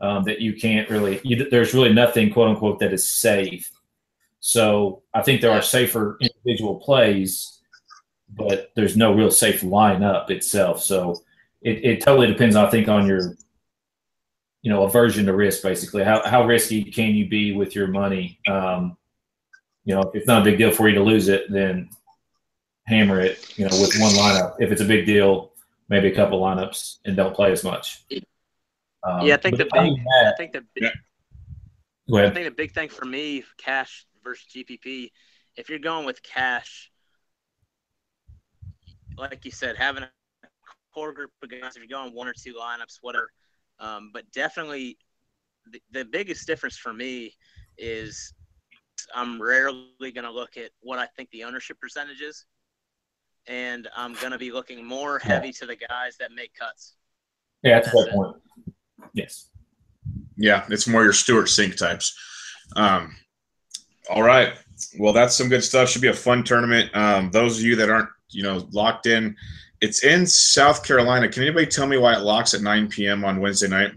[0.00, 3.70] um, that you can't really, you, there's really nothing, quote unquote, that is safe.
[4.40, 7.60] So I think there are safer individual plays,
[8.30, 10.82] but there's no real safe lineup itself.
[10.82, 11.22] So
[11.62, 13.36] it, it totally depends, I think, on your,
[14.66, 16.02] you know, aversion to risk, basically.
[16.02, 18.40] How, how risky can you be with your money?
[18.48, 18.96] Um,
[19.84, 21.88] you know, if it's not a big deal for you to lose it, then
[22.84, 24.56] hammer it, you know, with one lineup.
[24.58, 25.52] If it's a big deal,
[25.88, 28.02] maybe a couple lineups and don't play as much.
[29.04, 32.26] Um, yeah, I think the big, that, I think the, yeah.
[32.26, 35.12] I think the big thing for me, cash versus GPP.
[35.54, 36.90] If you're going with cash,
[39.16, 40.10] like you said, having a
[40.92, 43.30] core group of guys, if you're going one or two lineups, whatever.
[43.80, 44.98] Um, but definitely,
[45.70, 47.34] the, the biggest difference for me
[47.78, 48.34] is
[49.14, 52.46] I'm rarely going to look at what I think the ownership percentage is,
[53.46, 56.94] and I'm going to be looking more heavy to the guys that make cuts.
[57.62, 58.36] Yeah, that's, a good point.
[59.12, 59.50] Yes.
[60.36, 62.16] Yeah, it's more your Stewart Cink types.
[62.74, 63.14] Um,
[64.10, 64.54] all right.
[64.98, 65.88] Well, that's some good stuff.
[65.88, 66.94] Should be a fun tournament.
[66.94, 69.36] Um, those of you that aren't, you know, locked in,
[69.80, 71.28] it's in South Carolina.
[71.28, 73.24] Can anybody tell me why it locks at 9 p.m.
[73.24, 73.92] on Wednesday night?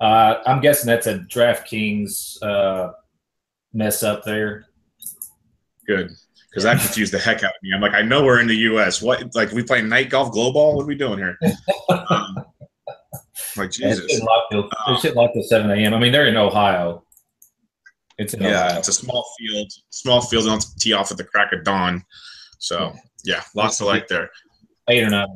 [0.00, 2.92] Uh, I'm guessing that's a DraftKings uh,
[3.72, 4.66] mess up there.
[5.86, 6.10] Good,
[6.50, 7.70] because that confused the heck out of me.
[7.74, 9.00] I'm like, I know we're in the U.S.
[9.00, 10.74] What, like, we playing night golf global?
[10.74, 11.38] What are we doing here?
[11.88, 12.44] um,
[13.56, 15.94] like Jesus, it should lock till 7 a.m.
[15.94, 17.04] I mean, they're in Ohio.
[18.18, 18.78] It's yeah, Ohio.
[18.78, 19.70] it's a small field.
[19.90, 20.46] Small field.
[20.46, 22.04] Don't tee off at the crack of dawn.
[22.58, 22.94] So
[23.24, 24.30] yeah, lots to like there.
[24.88, 25.26] Eight or nine.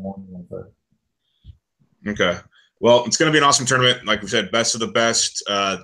[2.07, 2.39] Okay.
[2.81, 4.07] Well, it's going to be an awesome tournament.
[4.07, 5.43] Like we said, best of the best.
[5.49, 5.79] Uh,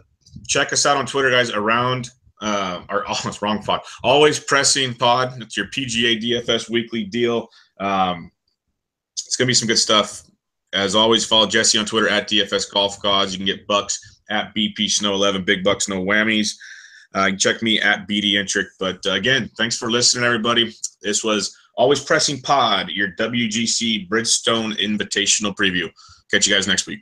[0.46, 1.50] check us out on Twitter, guys.
[1.50, 2.10] Around
[2.40, 3.82] uh, our almost wrong pod.
[4.02, 5.40] Always pressing pod.
[5.42, 7.48] It's your PGA DFS weekly deal.
[7.78, 8.30] Um,
[9.12, 10.22] it's going to be some good stuff.
[10.72, 13.32] As always, follow Jesse on Twitter at DFS Golf Gods.
[13.32, 16.52] You can get Bucks at BP Snow 11, Big Bucks, no whammies.
[17.14, 18.66] Uh, check me at BD Entrek.
[18.78, 20.74] But uh, again, thanks for listening, everybody.
[21.02, 25.90] This was Always Pressing Pod, your WGC Bridgestone Invitational preview.
[26.30, 27.00] Catch you guys next week.